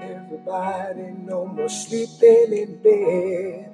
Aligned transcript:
Everybody, 0.00 1.12
no 1.24 1.46
more 1.46 1.68
sleeping 1.68 2.52
in 2.52 2.82
bed. 2.82 3.70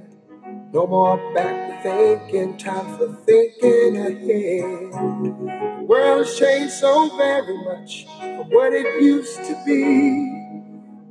No 0.72 0.86
more 0.86 1.18
back 1.34 1.82
to 1.84 1.90
thinking, 1.90 2.58
time 2.58 2.98
for 2.98 3.14
thinking 3.26 3.96
ahead. 3.96 4.92
The 4.92 5.87
world 5.88 6.27
has 6.27 6.38
changed 6.38 6.74
so 6.74 7.08
very 7.16 7.58
much 7.64 8.06
from 8.21 8.50
what 8.50 8.74
it 8.74 9.03
used 9.03 9.37
to 9.45 9.62
be. 9.66 10.54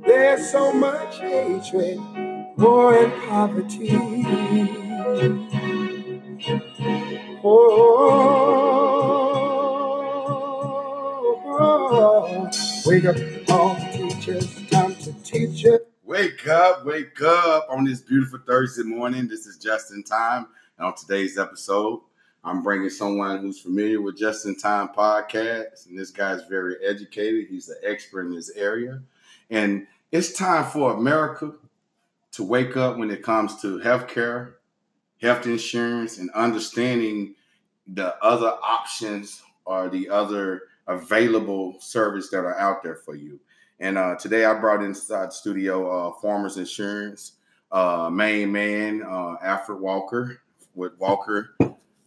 There's 0.06 0.50
so 0.50 0.72
much 0.72 1.18
hatred, 1.20 1.98
war 2.58 2.96
and 2.96 3.12
poverty. 3.28 3.90
Oh, 7.44 7.52
oh, 11.44 11.44
oh, 11.46 12.50
wake 12.86 13.06
up, 13.06 13.16
all 13.50 13.76
teachers, 13.92 14.65
time 15.26 15.40
to 15.40 15.46
teach 15.46 15.64
it. 15.64 15.88
Wake 16.04 16.46
up, 16.46 16.84
wake 16.84 17.20
up 17.22 17.66
on 17.68 17.84
this 17.84 18.00
beautiful 18.00 18.38
Thursday 18.46 18.84
morning. 18.84 19.26
This 19.26 19.46
is 19.46 19.58
Just 19.58 19.92
in 19.92 20.02
Time. 20.04 20.46
And 20.78 20.86
on 20.86 20.94
today's 20.94 21.38
episode, 21.38 22.00
I'm 22.44 22.62
bringing 22.62 22.90
someone 22.90 23.38
who's 23.40 23.60
familiar 23.60 24.00
with 24.00 24.16
Just 24.16 24.46
in 24.46 24.56
Time 24.56 24.88
podcast. 24.96 25.86
And 25.88 25.98
this 25.98 26.10
guy's 26.10 26.42
very 26.44 26.76
educated, 26.84 27.46
he's 27.48 27.68
an 27.68 27.78
expert 27.82 28.26
in 28.26 28.34
this 28.34 28.50
area. 28.50 29.02
And 29.50 29.86
it's 30.12 30.32
time 30.32 30.64
for 30.64 30.92
America 30.92 31.52
to 32.32 32.42
wake 32.44 32.76
up 32.76 32.96
when 32.96 33.10
it 33.10 33.22
comes 33.22 33.60
to 33.62 33.78
healthcare, 33.80 34.54
health 35.20 35.46
insurance, 35.46 36.18
and 36.18 36.30
understanding 36.32 37.34
the 37.86 38.16
other 38.24 38.52
options 38.62 39.42
or 39.64 39.88
the 39.88 40.08
other 40.08 40.62
available 40.86 41.80
service 41.80 42.30
that 42.30 42.44
are 42.44 42.58
out 42.58 42.82
there 42.84 42.96
for 42.96 43.16
you. 43.16 43.40
And 43.78 43.98
uh, 43.98 44.16
today 44.16 44.46
I 44.46 44.54
brought 44.54 44.82
inside 44.82 45.32
studio 45.32 46.08
uh, 46.08 46.12
Farmers 46.20 46.56
Insurance, 46.56 47.32
uh, 47.70 48.08
main 48.10 48.50
man, 48.50 49.02
uh, 49.02 49.36
Alfred 49.42 49.80
Walker 49.80 50.40
with 50.74 50.92
Walker 50.98 51.56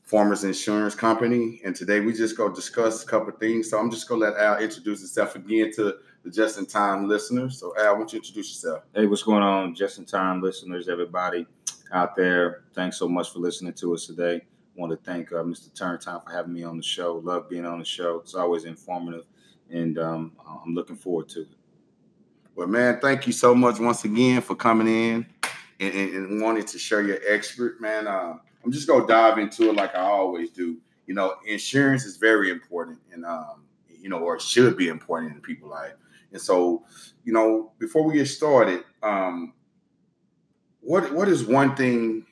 Farmers 0.03 0.44
Insurance 0.44 0.95
Company. 0.95 1.61
And 1.63 1.75
today 1.75 1.99
we 1.99 2.13
just 2.13 2.35
go 2.35 2.49
discuss 2.49 3.03
a 3.03 3.05
couple 3.05 3.29
of 3.29 3.39
things. 3.39 3.69
So 3.69 3.79
I'm 3.79 3.91
just 3.91 4.09
gonna 4.09 4.21
let 4.21 4.38
Al 4.38 4.57
introduce 4.57 5.02
himself 5.02 5.35
again 5.35 5.71
to 5.75 5.95
the 6.23 6.31
Just 6.31 6.57
in 6.57 6.66
Time 6.66 7.07
listeners. 7.07 7.59
So 7.59 7.75
Al, 7.77 7.94
why 7.94 7.99
don't 7.99 8.13
you 8.13 8.17
introduce 8.17 8.49
yourself? 8.49 8.83
Hey, 8.95 9.05
what's 9.05 9.22
going 9.22 9.44
on, 9.44 9.75
just 9.75 9.99
in 9.99 10.05
time 10.05 10.41
listeners, 10.41 10.89
everybody 10.89 11.45
out 11.91 12.16
there? 12.16 12.63
Thanks 12.73 12.97
so 12.97 13.07
much 13.07 13.31
for 13.31 13.39
listening 13.39 13.73
to 13.73 13.94
us 13.94 14.07
today. 14.07 14.41
Want 14.75 14.91
to 14.91 14.97
thank 14.97 15.31
uh, 15.31 15.44
Mr. 15.44 15.69
Turntime 15.72 16.23
for 16.23 16.31
having 16.31 16.53
me 16.53 16.63
on 16.63 16.77
the 16.77 16.83
show. 16.83 17.22
Love 17.23 17.47
being 17.47 17.66
on 17.66 17.77
the 17.77 17.85
show. 17.85 18.19
It's 18.22 18.33
always 18.33 18.63
informative, 18.63 19.25
and 19.69 19.99
um, 19.99 20.31
I'm 20.66 20.73
looking 20.73 20.95
forward 20.95 21.29
to 21.29 21.41
it. 21.41 21.58
Well, 22.59 22.67
man, 22.67 22.99
thank 22.99 23.25
you 23.25 23.31
so 23.31 23.55
much 23.55 23.79
once 23.79 24.03
again 24.03 24.41
for 24.41 24.53
coming 24.53 24.88
in 24.89 25.25
and, 25.79 25.93
and, 25.93 26.13
and 26.13 26.41
wanting 26.41 26.66
to 26.66 26.77
share 26.77 27.01
your 27.01 27.17
expert, 27.25 27.79
man. 27.79 28.05
Uh, 28.05 28.33
I'm 28.66 28.71
just 28.73 28.85
gonna 28.85 29.07
dive 29.07 29.38
into 29.38 29.69
it 29.69 29.77
like 29.77 29.95
I 29.95 30.01
always 30.01 30.49
do. 30.49 30.75
You 31.07 31.13
know, 31.13 31.35
insurance 31.47 32.03
is 32.03 32.17
very 32.17 32.51
important, 32.51 32.99
and 33.13 33.23
um, 33.23 33.63
you 33.88 34.09
know, 34.09 34.17
or 34.17 34.38
should 34.41 34.75
be 34.75 34.89
important 34.89 35.35
in 35.35 35.39
people's 35.39 35.71
life. 35.71 35.93
And 36.33 36.41
so, 36.41 36.83
you 37.23 37.31
know, 37.31 37.71
before 37.79 38.03
we 38.03 38.16
get 38.16 38.25
started, 38.25 38.83
um, 39.01 39.53
what 40.81 41.13
what 41.13 41.29
is 41.29 41.45
one 41.45 41.77
thing 41.77 42.25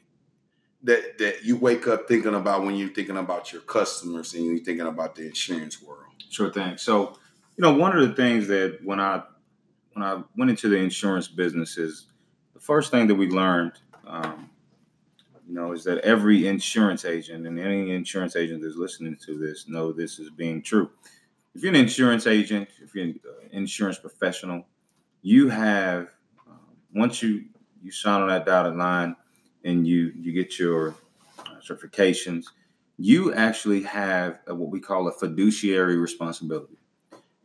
that 0.84 1.19
that 1.19 1.45
you 1.45 1.56
wake 1.56 1.88
up 1.88 2.09
thinking 2.09 2.36
about 2.36 2.64
when 2.64 2.75
you're 2.75 2.89
thinking 2.89 3.16
about 3.16 3.53
your 3.53 3.62
customers 3.62 4.34
and 4.34 4.44
you're 4.44 4.58
thinking 4.58 4.88
about 4.88 5.16
the 5.16 5.25
insurance 5.25 5.81
world? 5.81 6.02
Sure 6.30 6.52
thing. 6.52 6.75
So, 6.75 7.17
you 7.56 7.62
know, 7.62 7.72
one 7.72 7.97
of 7.97 8.06
the 8.06 8.14
things 8.14 8.50
that 8.50 8.80
when 8.84 9.00
I 9.00 9.23
when 9.98 10.08
I 10.08 10.22
went 10.36 10.52
into 10.52 10.70
the 10.70 10.78
insurance 10.78 11.28
business 11.28 11.80
is 11.80 12.06
the 12.53 12.59
first 12.59 12.92
thing 12.92 13.08
that 13.08 13.16
we 13.16 13.30
learned, 13.30 13.72
um, 14.06 14.48
you 15.48 15.56
know, 15.56 15.72
is 15.72 15.84
that 15.86 15.98
every 16.00 16.48
insurance 16.48 17.03
agent 17.03 17.48
and 17.48 17.59
any 17.59 17.95
insurance 17.95 18.36
agent 18.36 18.62
that's 18.62 18.75
listening 18.75 19.18
to 19.25 19.40
this 19.40 19.68
know 19.68 19.91
this 19.91 20.19
is 20.19 20.30
being 20.30 20.62
true. 20.62 20.91
If 21.56 21.63
you're 21.63 21.74
an 21.74 21.80
insurance 21.80 22.28
agent, 22.28 22.69
if 22.80 22.94
you're 22.94 23.06
an 23.06 23.19
insurance 23.52 23.97
professional, 23.97 24.68
you 25.24 25.50
have 25.50 26.09
um, 26.47 26.59
once 26.94 27.24
you 27.24 27.46
you 27.81 27.90
sign 27.90 28.22
on 28.22 28.28
that 28.28 28.46
dotted 28.46 28.75
line 28.75 29.16
and 29.64 29.88
you 29.88 30.14
you 30.16 30.31
get 30.31 30.59
your 30.59 30.94
uh, 31.40 31.56
certifications, 31.68 32.46
you 32.97 33.34
actually 33.34 33.81
have 33.81 34.38
what 34.46 34.69
we 34.69 34.79
call 34.79 35.08
a 35.08 35.12
fiduciary 35.12 35.97
responsibility. 35.97 36.78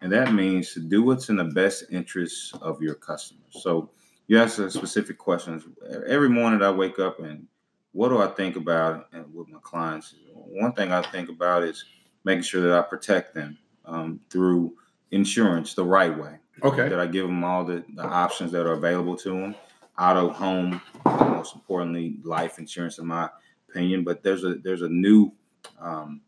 And 0.02 0.12
that 0.12 0.34
means 0.34 0.74
to 0.74 0.80
do 0.80 1.02
what's 1.04 1.28
in 1.28 1.36
the 1.36 1.44
best 1.44 1.84
interest 1.90 2.54
of 2.60 2.82
your 2.82 2.96
customers. 2.96 3.62
So 3.62 3.90
you 4.26 4.38
ask 4.38 4.58
a 4.58 4.70
specific 4.70 5.16
questions. 5.16 5.62
Every 6.08 6.28
morning 6.28 6.60
I 6.60 6.70
wake 6.70 6.98
up 6.98 7.20
and 7.20 7.46
what 7.92 8.08
do 8.08 8.20
I 8.20 8.26
think 8.26 8.56
about 8.56 9.08
and 9.12 9.32
with 9.32 9.48
my 9.48 9.58
clients? 9.62 10.14
One 10.34 10.72
thing 10.72 10.92
I 10.92 11.02
think 11.02 11.28
about 11.28 11.62
is 11.62 11.84
making 12.24 12.42
sure 12.42 12.62
that 12.62 12.76
I 12.76 12.82
protect 12.82 13.34
them 13.34 13.56
um, 13.84 14.20
through 14.28 14.74
insurance 15.12 15.74
the 15.74 15.84
right 15.84 16.16
way. 16.16 16.36
Okay. 16.64 16.88
That 16.88 16.98
I 16.98 17.06
give 17.06 17.26
them 17.26 17.44
all 17.44 17.64
the, 17.64 17.84
the 17.94 18.02
options 18.02 18.50
that 18.52 18.66
are 18.66 18.72
available 18.72 19.16
to 19.16 19.30
them. 19.30 19.54
Auto, 19.98 20.30
home, 20.30 20.80
most 21.04 21.54
importantly, 21.54 22.16
life 22.24 22.58
insurance, 22.58 22.98
in 22.98 23.06
my 23.06 23.28
opinion. 23.68 24.04
But 24.04 24.22
there's 24.22 24.44
a 24.44 24.54
there's 24.54 24.82
a 24.82 24.88
new 24.88 25.32
um, 25.78 26.22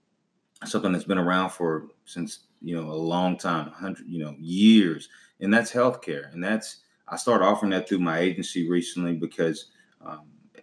something 0.64 0.92
that's 0.92 1.04
been 1.04 1.18
around 1.18 1.50
for 1.50 1.86
since 2.04 2.40
you 2.64 2.74
know 2.74 2.90
a 2.90 2.94
long 2.94 3.36
time, 3.36 3.70
hundred 3.70 4.06
you 4.08 4.24
know 4.24 4.34
years, 4.38 5.08
and 5.40 5.52
that's 5.52 5.70
healthcare. 5.70 6.32
And 6.32 6.42
that's 6.42 6.78
I 7.08 7.16
started 7.16 7.44
offering 7.44 7.70
that 7.72 7.88
through 7.88 7.98
my 7.98 8.18
agency 8.18 8.68
recently 8.68 9.14
because 9.14 9.66
um, 10.04 10.22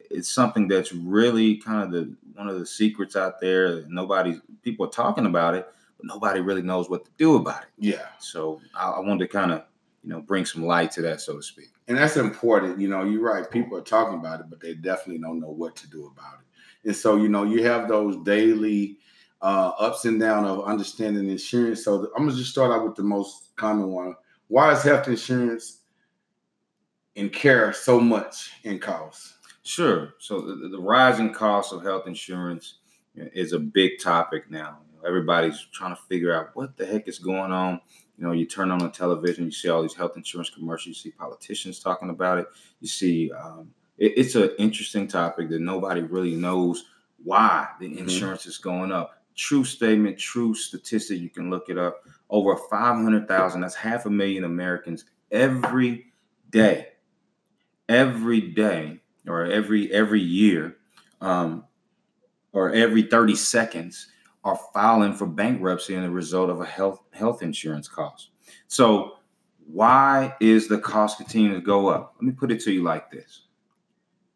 it's 0.09 0.31
something 0.31 0.67
that's 0.67 0.91
really 0.91 1.57
kind 1.57 1.84
of 1.84 1.91
the 1.91 2.16
one 2.34 2.47
of 2.47 2.59
the 2.59 2.66
secrets 2.66 3.16
out 3.16 3.40
there. 3.40 3.84
Nobody 3.88 4.41
people 4.63 4.85
are 4.85 4.90
talking 4.90 5.28
about 5.28 5.53
it, 5.53 5.67
but 5.97 6.07
nobody 6.07 6.40
really 6.41 6.63
knows 6.63 6.90
what 6.90 7.06
to 7.06 7.11
do 7.17 7.35
about 7.35 7.63
it. 7.63 7.69
Yeah. 7.78 8.07
So 8.19 8.59
I, 8.75 8.90
I 8.90 9.00
wanted 9.00 9.19
to 9.19 9.28
kind 9.28 9.51
of 9.51 9.63
you 10.03 10.09
know 10.09 10.22
bring 10.22 10.45
some 10.45 10.66
light 10.66 10.91
to 10.94 11.01
that, 11.03 11.22
so 11.22 11.35
to 11.35 11.44
speak. 11.44 11.69
And 11.88 11.97
that's 11.97 12.17
important. 12.17 12.79
You 12.79 12.88
know, 12.88 13.03
you're 13.03 13.22
right. 13.22 13.50
People 13.50 13.78
are 13.78 13.81
talking 13.81 14.17
about 14.17 14.40
it, 14.40 14.47
but 14.50 14.59
they 14.59 14.73
definitely 14.73 15.22
don't 15.22 15.40
know 15.40 15.51
what 15.51 15.75
to 15.78 15.90
do 15.90 16.06
about 16.07 16.40
it. 16.40 16.88
And 16.88 16.95
so, 16.95 17.17
you 17.17 17.29
know, 17.29 17.44
you 17.44 17.63
have 17.63 17.88
those 17.88 18.17
daily 18.23 18.97
uh, 19.41 19.72
ups 19.79 20.06
and 20.06 20.19
down 20.19 20.46
of 20.46 20.63
understanding 20.66 21.29
insurance. 21.29 21.84
So 21.84 22.12
I'm 22.16 22.25
gonna 22.28 22.38
just 22.38 22.52
start 22.52 22.72
out 22.72 22.85
with 22.85 22.96
the 22.96 23.03
most 23.03 23.56
common 23.56 23.90
one. 23.91 24.16
Why 24.47 24.72
is 24.74 24.84
health 24.84 25.07
insurance 25.07 25.79
and 27.16 27.31
care 27.31 27.74
so 27.74 28.00
much 28.00 28.52
in 28.63 28.79
cost? 28.79 29.34
Sure. 29.63 30.13
So 30.19 30.41
the, 30.41 30.69
the 30.69 30.79
rising 30.79 31.34
cost 31.34 31.74
of 31.74 31.84
health 31.84 32.07
insurance 32.07 32.79
is 33.16 33.53
a 33.53 33.59
big 33.59 34.00
topic 34.00 34.50
now. 34.50 34.79
Everybody's 35.06 35.59
trying 35.73 35.96
to 35.96 36.02
figure 36.03 36.34
out 36.34 36.50
what 36.53 36.78
the 36.78 36.85
heck 36.85 37.08
is 37.08 37.19
going 37.19 37.52
on. 37.52 37.81
You 38.18 38.25
know, 38.28 38.34
you 38.34 38.46
turn 38.46 38.69
on 38.69 38.79
the 38.79 38.90
television, 38.90 39.46
you 39.46 39.52
see 39.52 39.69
all 39.69 39.81
these 39.81 39.96
health 39.96 40.16
insurance 40.16 40.50
commercials, 40.52 40.88
you 40.88 40.94
see 40.94 41.12
politicians 41.12 41.79
talking 41.79 42.09
about 42.12 42.38
it. 42.38 42.47
You 42.79 42.88
see, 42.88 43.31
um, 43.31 43.72
it, 43.97 44.13
it's 44.18 44.35
an 44.35 44.52
interesting 44.59 45.08
topic 45.08 45.50
that 45.50 45.59
nobody 45.62 46.02
really 46.02 46.35
knows 46.35 46.85
why 47.23 47.68
the 47.79 47.88
Mhm. 47.88 48.00
insurance 48.00 48.46
is 48.46 48.58
going 48.58 48.91
up. 48.91 49.20
True 49.35 49.63
statement, 49.63 50.17
true 50.17 50.53
statistic. 50.53 51.19
You 51.19 51.29
can 51.29 51.49
look 51.49 51.69
it 51.69 51.77
up. 51.77 52.03
Over 52.29 52.55
500,000, 52.55 53.61
that's 53.61 53.75
half 53.75 54.05
a 54.05 54.09
million 54.09 54.43
Americans 54.43 55.05
every 55.31 56.05
day, 56.49 56.89
every 57.89 58.41
day, 58.41 59.01
or 59.27 59.45
every 59.45 59.91
every 59.91 60.21
year, 60.21 60.77
um, 61.19 61.65
or 62.53 62.71
every 62.71 63.03
30 63.03 63.35
seconds 63.35 64.07
are 64.43 64.59
filing 64.73 65.13
for 65.13 65.27
bankruptcy 65.27 65.95
as 65.95 66.03
a 66.03 66.09
result 66.09 66.49
of 66.49 66.61
a 66.61 66.65
health 66.65 67.01
health 67.11 67.41
insurance 67.43 67.87
cost. 67.87 68.29
So 68.67 69.17
why 69.65 70.35
is 70.41 70.67
the 70.67 70.77
cost 70.77 71.17
continuing 71.17 71.55
to 71.55 71.65
go 71.65 71.87
up? 71.87 72.16
Let 72.17 72.23
me 72.23 72.31
put 72.31 72.51
it 72.51 72.61
to 72.61 72.72
you 72.72 72.84
like 72.84 73.11
this. 73.11 73.43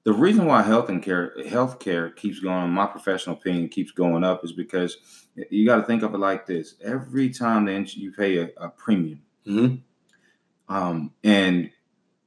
The 0.05 0.13
reason 0.13 0.45
why 0.45 0.61
health 0.61 0.89
and 0.89 1.01
care 1.01 1.33
healthcare 1.39 2.15
keeps 2.15 2.39
going, 2.39 2.69
my 2.69 2.85
professional 2.85 3.35
opinion, 3.35 3.69
keeps 3.69 3.91
going 3.91 4.23
up 4.23 4.45
is 4.45 4.51
because 4.51 4.97
you 5.49 5.65
got 5.65 5.77
to 5.77 5.83
think 5.83 6.03
of 6.03 6.13
it 6.13 6.19
like 6.19 6.45
this. 6.45 6.75
Every 6.83 7.29
time 7.29 7.65
that 7.65 7.95
you 7.95 8.11
pay 8.11 8.37
a, 8.37 8.49
a 8.57 8.69
premium, 8.69 9.21
Mhm. 9.47 9.81
um, 10.69 11.11
and 11.23 11.71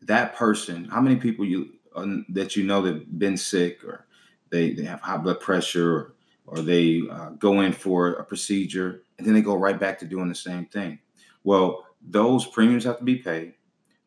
that 0.02 0.34
person, 0.34 0.86
how 0.86 1.00
many 1.00 1.16
people 1.16 1.44
you 1.44 1.70
uh, 1.94 2.04
that 2.30 2.56
you 2.56 2.64
know 2.64 2.82
that 2.82 3.18
been 3.18 3.36
sick 3.36 3.84
or 3.84 4.06
they, 4.50 4.72
they 4.72 4.82
have 4.84 5.00
high 5.00 5.16
blood 5.16 5.40
pressure 5.40 5.94
or, 5.96 6.14
or 6.46 6.62
they 6.62 7.02
uh, 7.10 7.30
go 7.30 7.60
in 7.60 7.72
for 7.72 8.14
a 8.14 8.24
procedure 8.24 9.02
and 9.18 9.26
then 9.26 9.34
they 9.34 9.42
go 9.42 9.54
right 9.56 9.78
back 9.78 9.98
to 9.98 10.04
doing 10.06 10.28
the 10.28 10.34
same 10.34 10.66
thing. 10.66 10.98
Well, 11.44 11.86
those 12.08 12.46
premiums 12.46 12.84
have 12.84 12.98
to 12.98 13.04
be 13.04 13.16
paid. 13.16 13.54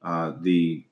Uh, 0.02 0.34
the 0.42 0.86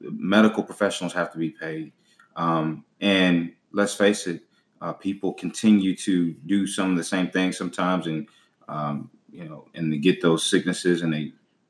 medical 0.00 0.62
professionals 0.62 1.12
have 1.12 1.32
to 1.32 1.38
be 1.38 1.50
paid. 1.50 1.92
Um, 2.36 2.84
and 3.00 3.52
let's 3.72 3.94
face 3.94 4.26
it, 4.26 4.42
uh, 4.80 4.92
people 4.92 5.32
continue 5.32 5.94
to 5.96 6.32
do 6.46 6.66
some 6.66 6.90
of 6.90 6.96
the 6.96 7.04
same 7.04 7.30
things 7.30 7.56
sometimes, 7.56 8.06
and 8.06 8.28
um, 8.68 9.10
you 9.30 9.44
know, 9.48 9.68
and 9.74 9.92
they 9.92 9.98
get 9.98 10.20
those 10.22 10.44
sicknesses, 10.44 11.02
and 11.02 11.12
they, 11.12 11.18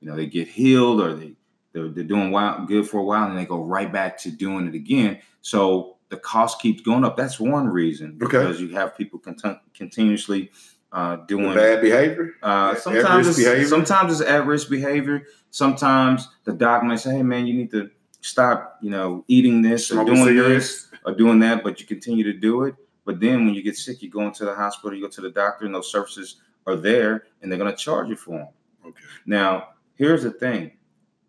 you 0.00 0.08
know, 0.10 0.16
they 0.16 0.26
get 0.26 0.48
healed, 0.48 1.00
or 1.00 1.14
they 1.14 1.34
they're, 1.72 1.88
they're 1.88 2.04
doing 2.04 2.30
wild, 2.30 2.68
good 2.68 2.88
for 2.88 2.98
a 2.98 3.02
while 3.02 3.28
and 3.28 3.36
they 3.36 3.44
go 3.44 3.60
right 3.60 3.92
back 3.92 4.16
to 4.18 4.30
doing 4.30 4.68
it 4.68 4.74
again. 4.76 5.18
So 5.42 5.96
the 6.08 6.16
cost 6.16 6.60
keeps 6.60 6.82
going 6.82 7.04
up. 7.04 7.16
That's 7.16 7.40
one 7.40 7.66
reason 7.66 8.16
Okay. 8.22 8.38
because 8.38 8.60
you 8.60 8.68
have 8.76 8.96
people 8.96 9.18
contin- 9.18 9.58
continuously 9.74 10.52
uh, 10.92 11.16
doing 11.26 11.52
Bad 11.52 11.80
behavior. 11.80 12.34
uh, 12.44 12.76
sometimes 12.76 13.26
it's, 13.26 13.38
behavior? 13.38 13.66
sometimes 13.66 14.20
it's 14.20 14.30
at 14.30 14.46
risk 14.46 14.70
behavior. 14.70 15.24
Sometimes 15.50 16.28
the 16.44 16.52
doc 16.52 16.84
may 16.84 16.96
say, 16.96 17.16
"Hey, 17.16 17.22
man, 17.24 17.48
you 17.48 17.54
need 17.54 17.72
to 17.72 17.90
stop, 18.24 18.78
you 18.80 18.90
know, 18.90 19.24
eating 19.28 19.60
this 19.60 19.90
or 19.90 19.94
Smoking 19.94 20.14
doing 20.14 20.26
cigarettes. 20.26 20.86
this 20.86 21.00
or 21.04 21.12
doing 21.14 21.38
that," 21.40 21.62
but 21.62 21.80
you 21.80 21.86
continue 21.86 22.24
to 22.24 22.32
do 22.32 22.64
it. 22.64 22.74
But 23.04 23.20
then 23.20 23.44
when 23.44 23.54
you 23.54 23.62
get 23.62 23.76
sick, 23.76 24.02
you 24.02 24.08
go 24.10 24.22
into 24.22 24.44
the 24.46 24.54
hospital, 24.54 24.96
you 24.96 25.02
go 25.02 25.10
to 25.10 25.20
the 25.20 25.30
doctor, 25.30 25.66
and 25.66 25.74
those 25.74 25.92
services 25.92 26.36
are 26.66 26.76
there, 26.76 27.24
and 27.42 27.52
they're 27.52 27.58
going 27.58 27.70
to 27.70 27.76
charge 27.76 28.08
you 28.08 28.16
for 28.16 28.38
them. 28.38 28.48
Okay. 28.86 29.04
Now, 29.26 29.68
here's 29.96 30.22
the 30.22 30.30
thing. 30.30 30.72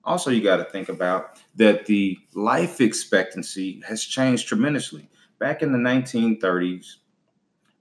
Also, 0.05 0.31
you 0.31 0.41
got 0.41 0.57
to 0.57 0.65
think 0.65 0.87
about 0.87 1.41
that 1.55 1.85
the 1.85 2.17
life 2.33 2.79
expectancy 2.79 3.81
has 3.85 4.03
changed 4.03 4.47
tremendously. 4.47 5.09
Back 5.39 5.63
in 5.63 5.73
the 5.73 5.77
1930s, 5.77 6.97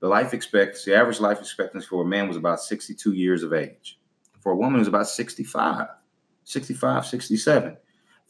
the 0.00 0.08
life 0.08 0.34
expectancy, 0.34 0.93
average 0.93 1.20
life 1.20 1.38
expectancy 1.38 1.87
for 1.87 2.02
a 2.02 2.06
man 2.06 2.26
was 2.26 2.37
about 2.37 2.61
62 2.61 3.12
years 3.12 3.44
of 3.44 3.52
age. 3.52 4.00
For 4.40 4.52
a 4.52 4.56
woman, 4.56 4.76
it 4.76 4.81
was 4.81 4.88
about 4.88 5.06
65, 5.06 5.87
65, 6.43 7.06
67. 7.06 7.76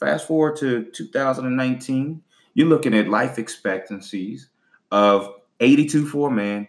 Fast 0.05 0.27
forward 0.27 0.57
to 0.57 0.85
2019, 0.93 2.23
you're 2.53 2.69
looking 2.69 2.93
at 2.93 3.09
life 3.09 3.39
expectancies 3.39 4.51
of 4.91 5.33
82 5.61 6.05
for 6.07 6.29
a 6.29 6.31
man 6.31 6.69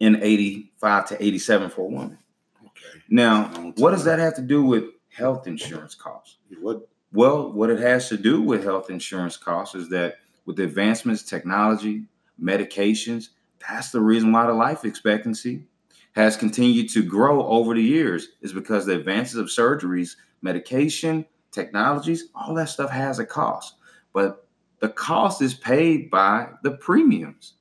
and 0.00 0.16
85 0.20 1.08
to 1.10 1.24
87 1.24 1.70
for 1.70 1.82
a 1.82 1.84
woman. 1.84 2.18
Okay. 2.60 2.98
Now, 3.08 3.44
what 3.76 3.92
does 3.92 4.02
that 4.02 4.18
have 4.18 4.34
to 4.34 4.42
do 4.42 4.64
with 4.64 4.82
health 5.10 5.46
insurance 5.46 5.94
costs? 5.94 6.38
What? 6.60 6.88
Well, 7.12 7.52
what 7.52 7.70
it 7.70 7.78
has 7.78 8.08
to 8.08 8.16
do 8.16 8.42
with 8.42 8.64
health 8.64 8.90
insurance 8.90 9.36
costs 9.36 9.76
is 9.76 9.88
that 9.90 10.16
with 10.44 10.58
advancements, 10.58 11.22
technology, 11.22 12.06
medications, 12.42 13.28
that's 13.60 13.92
the 13.92 14.00
reason 14.00 14.32
why 14.32 14.48
the 14.48 14.54
life 14.54 14.84
expectancy 14.84 15.68
has 16.16 16.36
continued 16.36 16.90
to 16.90 17.04
grow 17.04 17.46
over 17.46 17.74
the 17.74 17.82
years, 17.82 18.30
is 18.40 18.52
because 18.52 18.86
the 18.86 18.96
advances 18.96 19.36
of 19.36 19.46
surgeries, 19.46 20.16
medication, 20.42 21.24
technologies, 21.54 22.28
all 22.34 22.54
that 22.54 22.68
stuff 22.68 22.90
has 22.90 23.18
a 23.18 23.26
cost. 23.26 23.74
But 24.12 24.46
the 24.80 24.88
cost 24.90 25.40
is 25.40 25.54
paid 25.54 26.10
by 26.10 26.48
the 26.62 26.72
premiums. 26.72 27.54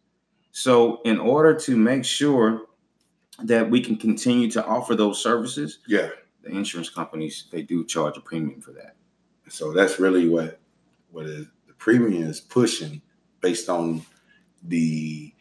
So, 0.52 1.02
in 1.04 1.20
order 1.20 1.54
to 1.62 1.76
make 1.78 2.04
sure 2.06 2.64
that 3.44 3.70
we 3.70 3.82
can 3.82 3.96
continue 3.98 4.50
to 4.52 4.66
offer 4.66 4.96
those 4.96 5.22
services, 5.22 5.80
Yeah. 5.88 6.10
the 6.44 6.50
insurance 6.50 6.90
companies 6.90 7.46
they 7.52 7.62
do 7.62 7.86
charge 7.86 8.18
a 8.18 8.22
premium 8.22 8.60
for 8.62 8.72
that. 8.74 8.96
So 9.50 9.72
that's 9.72 10.00
really 10.00 10.28
what 10.28 10.60
what 11.12 11.26
is 11.26 11.48
the 11.68 11.74
premium 11.74 12.24
is 12.24 12.40
pushing 12.42 13.02
based 13.42 13.70
on 13.70 14.02
the 14.64 15.34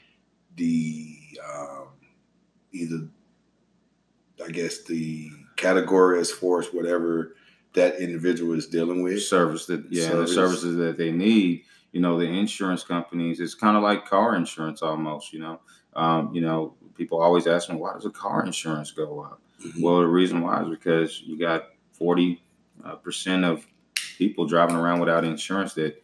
the 0.57 1.19
um, 1.55 1.89
either 2.73 3.09
I 4.45 4.51
guess 4.51 4.85
the 4.85 5.31
category 5.57 6.21
as 6.21 6.31
far 6.31 6.61
as 6.61 6.67
whatever 6.69 7.37
that 7.75 7.97
individual 8.01 8.55
is 8.55 8.67
dealing 8.67 9.03
with. 9.03 9.23
Service 9.23 9.67
that 9.67 9.85
yeah, 9.91 10.11
and 10.11 10.21
the 10.21 10.29
services 10.29 10.77
that 10.77 10.97
they 10.99 11.11
need. 11.11 11.65
You 11.93 12.01
know, 12.01 12.19
the 12.19 12.25
insurance 12.27 12.83
companies. 12.85 13.39
It's 13.41 13.55
kind 13.55 13.77
of 13.77 13.83
like 13.83 14.07
car 14.07 14.35
insurance 14.37 14.83
almost. 14.83 15.33
You 15.33 15.41
know, 15.41 15.61
um, 15.95 16.35
you 16.35 16.41
know, 16.41 16.75
people 16.97 17.21
always 17.21 17.47
ask 17.47 17.69
me 17.69 17.77
why 17.77 17.93
does 17.95 18.05
the 18.05 18.11
car 18.11 18.45
insurance 18.45 18.91
go 18.93 19.21
up? 19.21 19.41
Mhm. 19.65 19.83
Well, 19.83 20.01
the 20.01 20.07
reason 20.07 20.41
why 20.41 20.63
is 20.63 20.69
because 20.69 21.21
you 21.23 21.39
got 21.39 21.69
forty 21.93 22.43
uh, 22.85 22.97
percent 22.97 23.45
of 23.45 23.67
people 24.19 24.47
driving 24.47 24.77
around 24.77 25.01
without 25.01 25.25
insurance 25.25 25.75
that 25.75 26.03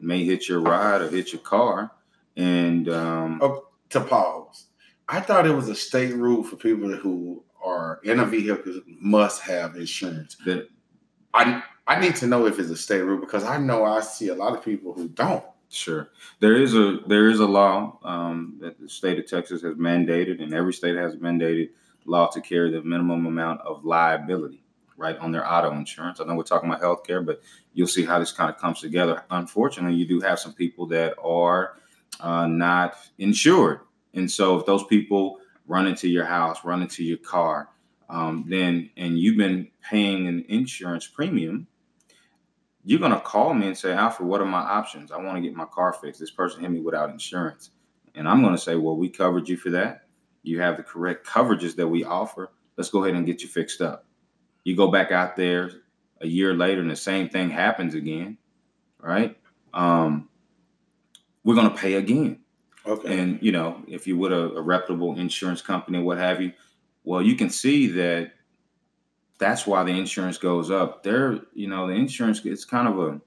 may 0.00 0.24
hit 0.24 0.48
your 0.48 0.60
ride 0.60 1.00
or 1.02 1.08
hit 1.08 1.32
your 1.32 1.42
car, 1.42 1.90
and 2.36 2.88
um, 2.88 3.40
Oh. 3.42 3.66
to 3.90 4.00
pause. 4.00 4.66
I 5.08 5.20
thought 5.20 5.46
it 5.46 5.54
was 5.54 5.68
a 5.68 5.74
state 5.74 6.14
rule 6.14 6.44
for 6.44 6.56
people 6.56 6.90
who 6.94 7.42
are 7.64 7.98
in 8.04 8.20
a 8.20 8.24
vehicle 8.26 8.80
must 9.00 9.42
have 9.42 9.74
insurance. 9.76 10.36
that 10.44 10.68
I 11.34 11.62
I 11.86 12.00
need 12.00 12.16
to 12.16 12.26
know 12.26 12.46
if 12.46 12.58
it's 12.58 12.70
a 12.70 12.76
state 12.76 13.00
rule 13.00 13.18
because 13.18 13.44
I 13.44 13.58
know 13.58 13.84
I 13.84 14.00
see 14.00 14.28
a 14.28 14.34
lot 14.34 14.56
of 14.56 14.64
people 14.64 14.92
who 14.92 15.08
don't. 15.08 15.44
Sure. 15.70 16.10
There 16.40 16.56
is 16.56 16.74
a 16.74 17.00
there 17.06 17.28
is 17.28 17.40
a 17.40 17.46
law 17.46 17.98
um, 18.02 18.56
that 18.60 18.80
the 18.80 18.88
state 18.88 19.18
of 19.18 19.26
Texas 19.26 19.62
has 19.62 19.74
mandated, 19.74 20.42
and 20.42 20.54
every 20.54 20.72
state 20.72 20.96
has 20.96 21.16
mandated 21.16 21.70
law 22.06 22.26
to 22.28 22.40
carry 22.40 22.70
the 22.70 22.82
minimum 22.82 23.26
amount 23.26 23.60
of 23.60 23.84
liability, 23.84 24.62
right, 24.96 25.18
on 25.18 25.30
their 25.30 25.46
auto 25.50 25.72
insurance. 25.72 26.20
I 26.20 26.24
know 26.24 26.34
we're 26.34 26.42
talking 26.42 26.70
about 26.70 26.82
healthcare, 26.82 27.24
but 27.24 27.42
you'll 27.74 27.86
see 27.86 28.04
how 28.04 28.18
this 28.18 28.32
kind 28.32 28.50
of 28.50 28.58
comes 28.58 28.80
together. 28.80 29.24
Unfortunately, 29.30 29.94
you 29.94 30.06
do 30.06 30.20
have 30.20 30.38
some 30.38 30.54
people 30.54 30.86
that 30.86 31.14
are 31.22 31.76
uh, 32.20 32.46
not 32.46 32.96
insured, 33.18 33.80
and 34.14 34.30
so 34.30 34.58
if 34.58 34.64
those 34.64 34.84
people 34.84 35.38
run 35.66 35.86
into 35.86 36.08
your 36.08 36.24
house, 36.24 36.64
run 36.64 36.80
into 36.80 37.04
your 37.04 37.18
car, 37.18 37.68
um, 38.08 38.44
then 38.48 38.90
and 38.96 39.18
you've 39.18 39.36
been 39.36 39.68
paying 39.82 40.26
an 40.26 40.44
insurance 40.48 41.06
premium 41.06 41.66
you're 42.88 43.00
gonna 43.00 43.20
call 43.20 43.52
me 43.52 43.66
and 43.66 43.76
say, 43.76 43.92
Alfred, 43.92 44.26
what 44.26 44.40
are 44.40 44.46
my 44.46 44.60
options? 44.60 45.12
I 45.12 45.18
want 45.18 45.36
to 45.36 45.42
get 45.42 45.54
my 45.54 45.66
car 45.66 45.92
fixed. 45.92 46.20
This 46.20 46.30
person 46.30 46.62
hit 46.62 46.70
me 46.70 46.80
without 46.80 47.10
insurance. 47.10 47.68
And 48.14 48.26
I'm 48.26 48.42
gonna 48.42 48.56
say, 48.56 48.76
Well, 48.76 48.96
we 48.96 49.10
covered 49.10 49.46
you 49.46 49.58
for 49.58 49.68
that. 49.70 50.06
You 50.42 50.62
have 50.62 50.78
the 50.78 50.82
correct 50.82 51.26
coverages 51.26 51.76
that 51.76 51.86
we 51.86 52.04
offer. 52.04 52.50
Let's 52.78 52.88
go 52.88 53.04
ahead 53.04 53.14
and 53.14 53.26
get 53.26 53.42
you 53.42 53.48
fixed 53.48 53.82
up. 53.82 54.06
You 54.64 54.74
go 54.74 54.90
back 54.90 55.12
out 55.12 55.36
there 55.36 55.70
a 56.22 56.26
year 56.26 56.54
later 56.54 56.80
and 56.80 56.90
the 56.90 56.96
same 56.96 57.28
thing 57.28 57.50
happens 57.50 57.94
again, 57.94 58.38
right? 59.00 59.36
Um, 59.74 60.30
we're 61.44 61.56
gonna 61.56 61.76
pay 61.76 61.96
again. 61.96 62.38
Okay. 62.86 63.18
And 63.18 63.38
you 63.42 63.52
know, 63.52 63.82
if 63.86 64.06
you 64.06 64.16
would 64.16 64.32
a, 64.32 64.54
a 64.54 64.62
reputable 64.62 65.18
insurance 65.18 65.60
company, 65.60 66.02
what 66.02 66.16
have 66.16 66.40
you, 66.40 66.54
well, 67.08 67.22
you 67.22 67.36
can 67.36 67.48
see 67.48 67.86
that 67.86 68.32
that's 69.38 69.66
why 69.66 69.82
the 69.82 69.92
insurance 69.92 70.36
goes 70.36 70.70
up. 70.70 71.02
There, 71.02 71.40
you 71.54 71.66
know, 71.66 71.86
the 71.86 71.94
insurance 71.94 72.44
it's 72.44 72.66
kind 72.66 72.86
of 72.86 72.98
a 72.98 73.18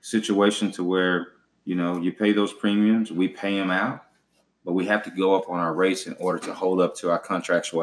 situation 0.00 0.70
to 0.72 0.84
where 0.84 1.28
you 1.64 1.74
know 1.74 1.98
you 2.00 2.12
pay 2.12 2.30
those 2.30 2.52
premiums, 2.52 3.10
we 3.10 3.26
pay 3.26 3.58
them 3.58 3.72
out, 3.72 4.04
but 4.64 4.74
we 4.74 4.86
have 4.86 5.02
to 5.02 5.10
go 5.10 5.34
up 5.34 5.48
on 5.48 5.58
our 5.58 5.74
rates 5.74 6.06
in 6.06 6.14
order 6.20 6.38
to 6.46 6.54
hold 6.54 6.80
up 6.80 6.94
to 6.98 7.10
our 7.10 7.18
contractual 7.18 7.82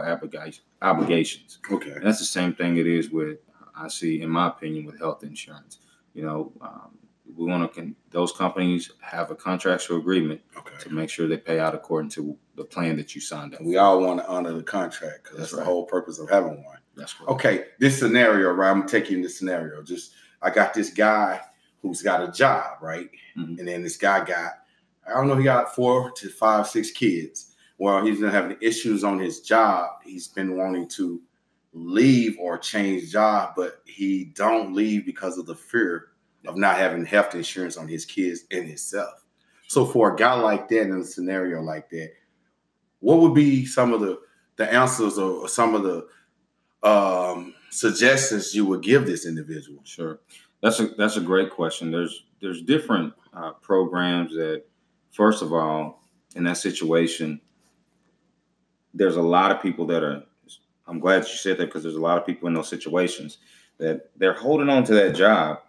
obligations. 0.82 1.60
okay. 1.70 1.92
And 1.92 2.06
that's 2.06 2.20
the 2.20 2.26
same 2.40 2.54
thing 2.54 2.78
it 2.78 2.88
is 2.88 3.10
with, 3.10 3.40
I 3.76 3.90
see, 3.90 4.22
in 4.22 4.30
my 4.30 4.48
opinion, 4.48 4.86
with 4.86 4.98
health 4.98 5.24
insurance. 5.26 5.80
You 6.14 6.24
know, 6.24 6.54
um, 6.62 6.98
we 7.36 7.46
want 7.48 7.70
to, 7.70 7.82
con- 7.82 7.96
those 8.12 8.32
companies 8.32 8.92
have 9.02 9.30
a 9.30 9.36
contractual 9.36 9.98
agreement 9.98 10.40
Okay. 10.56 10.76
to 10.84 10.90
make 10.90 11.10
sure 11.10 11.28
they 11.28 11.36
pay 11.36 11.60
out 11.60 11.76
according 11.76 12.12
to 12.12 12.38
the 12.56 12.64
plan 12.64 12.96
that 12.98 13.16
you 13.16 13.22
signed 13.22 13.56
up. 13.56 13.62
We 13.62 13.78
all 13.78 14.02
want 14.02 14.20
to 14.20 14.28
honor 14.28 14.54
the 14.54 14.64
contract 14.64 15.24
because 15.24 15.38
that's, 15.38 15.52
That's 15.52 15.62
the 15.62 15.66
whole 15.66 15.86
purpose 15.86 16.20
of 16.20 16.30
having 16.30 16.64
one. 16.64 16.78
That's 16.96 17.14
correct. 17.14 17.32
Okay, 17.32 17.66
this 17.80 17.98
scenario, 17.98 18.52
right? 18.52 18.70
I'm 18.70 18.88
taking 18.88 19.22
this 19.22 19.38
scenario. 19.38 19.82
Just 19.82 20.14
I 20.42 20.50
got 20.50 20.74
this 20.74 20.92
guy 20.92 21.42
who's 21.82 22.02
got 22.02 22.28
a 22.28 22.32
job, 22.32 22.78
right? 22.82 23.10
Mhm. 23.38 23.60
And 23.60 23.68
then 23.68 23.82
this 23.82 23.98
guy 23.98 24.24
got, 24.24 24.54
I 25.08 25.14
don't 25.16 25.28
know, 25.28 25.36
he 25.36 25.44
got 25.44 25.74
four 25.74 26.12
to 26.12 26.30
five, 26.30 26.68
six 26.68 26.92
kids. 26.92 27.56
Well, 27.80 28.06
he's 28.06 28.20
been 28.20 28.30
having 28.30 28.58
issues 28.62 29.04
on 29.04 29.20
his 29.20 29.42
job. 29.42 29.90
He's 30.04 30.28
been 30.28 30.56
wanting 30.56 30.88
to 30.90 31.22
leave 31.74 32.38
or 32.40 32.58
change 32.60 33.12
job, 33.12 33.54
but 33.56 33.82
he 33.86 34.26
don't 34.36 34.74
leave 34.76 35.06
because 35.06 35.40
of 35.40 35.48
the 35.48 35.56
fear 35.56 36.10
of 36.46 36.56
not 36.56 36.78
having 36.78 37.04
health 37.06 37.34
insurance 37.34 37.78
on 37.78 37.88
his 37.88 38.06
kids 38.06 38.46
and 38.52 38.68
himself. 38.68 39.26
So 39.68 39.86
for 39.86 40.14
a 40.14 40.16
guy 40.16 40.34
like 40.36 40.68
that 40.70 40.82
in 40.82 40.92
a 41.00 41.04
scenario 41.04 41.62
like 41.62 41.90
that, 41.90 42.12
what 43.04 43.20
would 43.20 43.34
be 43.34 43.66
some 43.66 43.94
of 43.94 44.00
the 44.00 44.18
the 44.56 44.72
answers 44.72 45.18
or, 45.18 45.42
or 45.42 45.50
some 45.50 45.76
of 45.76 45.84
the 45.84 46.08
um, 46.88 47.54
suggestions 47.70 48.56
you 48.56 48.66
would 48.66 48.82
give 48.82 49.06
this 49.06 49.26
individual? 49.26 49.82
Sure, 49.84 50.20
that's 50.62 50.80
a 50.80 50.88
that's 50.98 51.18
a 51.18 51.22
great 51.22 51.52
question. 51.52 51.92
There's 51.92 52.24
there's 52.42 52.62
different 52.62 53.14
uh, 53.34 53.52
programs 53.62 54.34
that, 54.36 54.64
first 55.12 55.42
of 55.42 55.52
all, 55.52 56.08
in 56.36 56.46
that 56.46 56.58
situation, 56.58 57.42
there's 58.94 59.18
a 59.18 59.22
lot 59.22 59.52
of 59.52 59.62
people 59.62 59.86
that 59.88 60.02
are. 60.02 60.24
I'm 60.88 61.00
glad 61.00 61.24
you 61.24 61.36
said 61.36 61.58
that 61.58 61.66
because 61.66 61.84
there's 61.84 61.96
a 61.96 62.02
lot 62.02 62.18
of 62.18 62.26
people 62.26 62.48
in 62.48 62.54
those 62.54 62.70
situations 62.70 63.38
that 63.80 64.12
they're 64.18 64.34
holding 64.34 64.70
on 64.70 64.84
to 64.86 64.94
that 64.94 65.16
job 65.16 65.60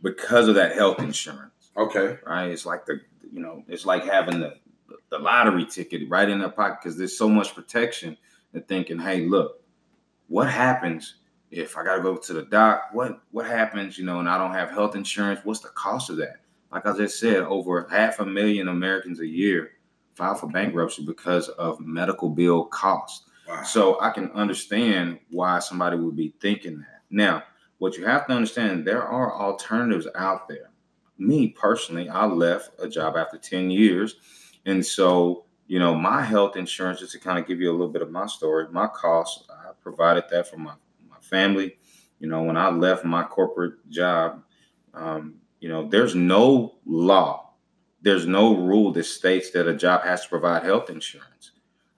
because 0.00 0.46
of 0.46 0.54
that 0.54 0.74
health 0.76 1.00
insurance. 1.00 1.70
Okay. 1.76 2.18
right? 2.24 2.50
It's 2.50 2.66
like 2.66 2.86
the 2.86 3.00
you 3.32 3.40
know, 3.40 3.64
it's 3.66 3.84
like 3.84 4.04
having 4.04 4.38
the 4.38 4.54
the 5.10 5.18
lottery 5.18 5.64
ticket 5.64 6.08
right 6.08 6.28
in 6.28 6.38
their 6.38 6.50
pocket 6.50 6.78
because 6.82 6.98
there's 6.98 7.16
so 7.16 7.28
much 7.28 7.54
protection. 7.54 8.16
They're 8.52 8.62
thinking, 8.62 8.98
hey, 8.98 9.26
look, 9.26 9.62
what 10.28 10.50
happens 10.50 11.16
if 11.50 11.76
I 11.76 11.84
gotta 11.84 12.02
go 12.02 12.16
to 12.16 12.32
the 12.32 12.42
doc? 12.42 12.88
What 12.92 13.20
what 13.30 13.46
happens, 13.46 13.98
you 13.98 14.04
know, 14.04 14.20
and 14.20 14.28
I 14.28 14.38
don't 14.38 14.52
have 14.52 14.70
health 14.70 14.96
insurance? 14.96 15.40
What's 15.44 15.60
the 15.60 15.68
cost 15.68 16.10
of 16.10 16.16
that? 16.18 16.36
Like 16.72 16.86
I 16.86 16.96
just 16.96 17.20
said, 17.20 17.38
over 17.44 17.86
half 17.90 18.18
a 18.18 18.26
million 18.26 18.68
Americans 18.68 19.20
a 19.20 19.26
year 19.26 19.70
file 20.14 20.34
for 20.34 20.48
bankruptcy 20.48 21.04
because 21.04 21.48
of 21.50 21.80
medical 21.80 22.28
bill 22.28 22.64
costs. 22.66 23.28
Wow. 23.48 23.62
So 23.62 24.00
I 24.00 24.10
can 24.10 24.30
understand 24.32 25.18
why 25.30 25.58
somebody 25.58 25.96
would 25.96 26.16
be 26.16 26.34
thinking 26.40 26.78
that. 26.78 27.02
Now, 27.10 27.42
what 27.78 27.96
you 27.96 28.06
have 28.06 28.26
to 28.26 28.32
understand, 28.32 28.86
there 28.86 29.02
are 29.02 29.34
alternatives 29.40 30.08
out 30.16 30.48
there. 30.48 30.70
Me 31.18 31.48
personally, 31.48 32.08
I 32.08 32.26
left 32.26 32.70
a 32.78 32.88
job 32.88 33.16
after 33.16 33.38
10 33.38 33.70
years. 33.70 34.16
And 34.66 34.84
so, 34.84 35.44
you 35.66 35.78
know, 35.78 35.94
my 35.94 36.22
health 36.22 36.56
insurance, 36.56 37.00
just 37.00 37.12
to 37.12 37.18
kind 37.18 37.38
of 37.38 37.46
give 37.46 37.60
you 37.60 37.70
a 37.70 37.72
little 37.72 37.88
bit 37.88 38.02
of 38.02 38.10
my 38.10 38.26
story, 38.26 38.66
my 38.70 38.86
costs, 38.86 39.46
I 39.50 39.70
provided 39.82 40.24
that 40.30 40.48
for 40.48 40.56
my, 40.56 40.74
my 41.08 41.18
family. 41.20 41.76
You 42.18 42.28
know, 42.28 42.42
when 42.42 42.56
I 42.56 42.70
left 42.70 43.04
my 43.04 43.22
corporate 43.22 43.88
job, 43.90 44.42
um, 44.94 45.34
you 45.60 45.68
know, 45.68 45.88
there's 45.88 46.14
no 46.14 46.76
law, 46.86 47.54
there's 48.02 48.26
no 48.26 48.56
rule 48.56 48.92
that 48.92 49.04
states 49.04 49.50
that 49.52 49.68
a 49.68 49.74
job 49.74 50.02
has 50.02 50.22
to 50.22 50.28
provide 50.28 50.62
health 50.62 50.90
insurance. 50.90 51.52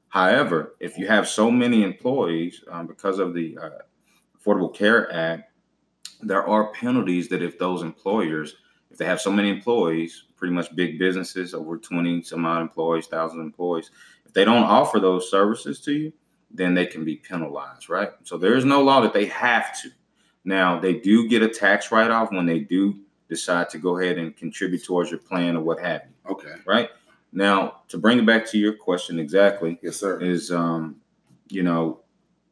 However, 0.09 0.77
if 0.81 0.97
you 0.97 1.07
have 1.09 1.29
so 1.29 1.51
many 1.51 1.83
employees 1.83 2.63
um, 2.71 2.87
because 2.87 3.19
of 3.19 3.35
the 3.35 3.59
uh, 3.59 3.71
Affordable 4.39 4.73
Care 4.73 5.13
Act, 5.13 5.53
there 6.23 6.47
are 6.47 6.73
penalties 6.73 7.29
that 7.29 7.43
if 7.43 7.59
those 7.59 7.83
employers, 7.83 8.57
if 8.91 8.99
they 8.99 9.05
have 9.05 9.21
so 9.21 9.31
many 9.31 9.51
employees, 9.51 10.25
pretty 10.37 10.55
much 10.55 10.75
big 10.75 10.99
businesses, 10.99 11.55
over 11.55 11.79
20 11.79 12.23
some 12.23 12.45
odd 12.45 12.63
employees, 12.63 13.07
thousand 13.07 13.41
employees, 13.41 13.91
if 14.25 14.33
they 14.33 14.45
don't 14.45 14.65
offer 14.65 15.01
those 15.01 15.31
services 15.31 15.81
to 15.81 15.93
you, 15.93 16.13
then 16.51 16.75
they 16.75 16.87
can 16.87 17.05
be 17.05 17.17
penalized, 17.17 17.89
right? 17.89 18.11
So 18.25 18.37
there 18.39 18.57
is 18.57 18.65
no 18.65 18.83
law 18.83 19.01
that 19.01 19.13
they 19.13 19.27
have 19.27 19.81
to. 19.83 19.91
Now, 20.45 20.79
they 20.79 20.95
do 20.95 21.29
get 21.29 21.43
a 21.43 21.49
tax 21.49 21.91
write 21.91 22.11
off 22.11 22.31
when 22.31 22.47
they 22.47 22.61
do 22.61 23.01
decide 23.29 23.69
to 23.71 23.79
go 23.79 23.99
ahead 23.99 24.19
and 24.19 24.37
contribute 24.37 24.85
towards 24.85 25.11
your 25.11 25.19
plan 25.19 25.57
or 25.57 25.63
what 25.63 25.81
have 25.81 26.03
you. 26.07 26.33
Okay. 26.33 26.55
Right? 26.65 26.91
Now, 27.33 27.83
to 27.89 27.99
bring 27.99 28.19
it 28.19 28.27
back 28.27 28.47
to 28.51 28.59
your 28.59 28.75
question 28.75 29.19
exactly, 29.19 29.79
Yes, 29.83 29.97
sir. 29.97 30.21
is 30.21 30.53
um, 30.53 30.97
you 31.49 31.63
know, 31.63 32.01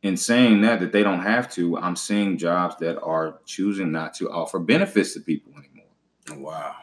in 0.02 0.16
saying 0.16 0.60
that 0.62 0.80
that 0.80 0.92
they 0.92 1.02
don't 1.02 1.22
have 1.22 1.50
to, 1.52 1.78
I'm 1.78 1.96
seeing 1.96 2.36
jobs 2.36 2.76
that 2.80 3.00
are 3.00 3.38
choosing 3.46 3.90
not 3.92 4.12
to 4.14 4.30
offer 4.30 4.58
benefits 4.58 5.14
to 5.14 5.20
people 5.20 5.52
anymore. 5.52 6.44
Wow. 6.44 6.74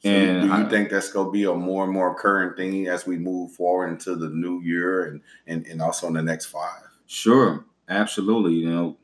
So 0.00 0.08
And 0.10 0.42
do 0.42 0.48
you 0.48 0.52
I- 0.54 0.68
think 0.68 0.90
that's 0.90 1.12
going 1.12 1.26
to 1.26 1.32
be 1.32 1.44
a 1.44 1.54
more 1.54 1.84
and 1.84 1.92
more 1.92 2.14
current 2.14 2.56
thing 2.56 2.88
as 2.88 3.06
we 3.06 3.18
move 3.18 3.52
forward 3.52 3.88
into 3.88 4.16
the 4.16 4.30
new 4.30 4.60
year 4.62 5.04
and 5.04 5.20
and, 5.46 5.66
and 5.66 5.82
also 5.82 6.06
in 6.08 6.14
the 6.14 6.22
next 6.22 6.46
five? 6.46 6.82
Sure, 7.06 7.64
absolutely. 7.88 8.54
You 8.54 8.70
know, 8.70 8.96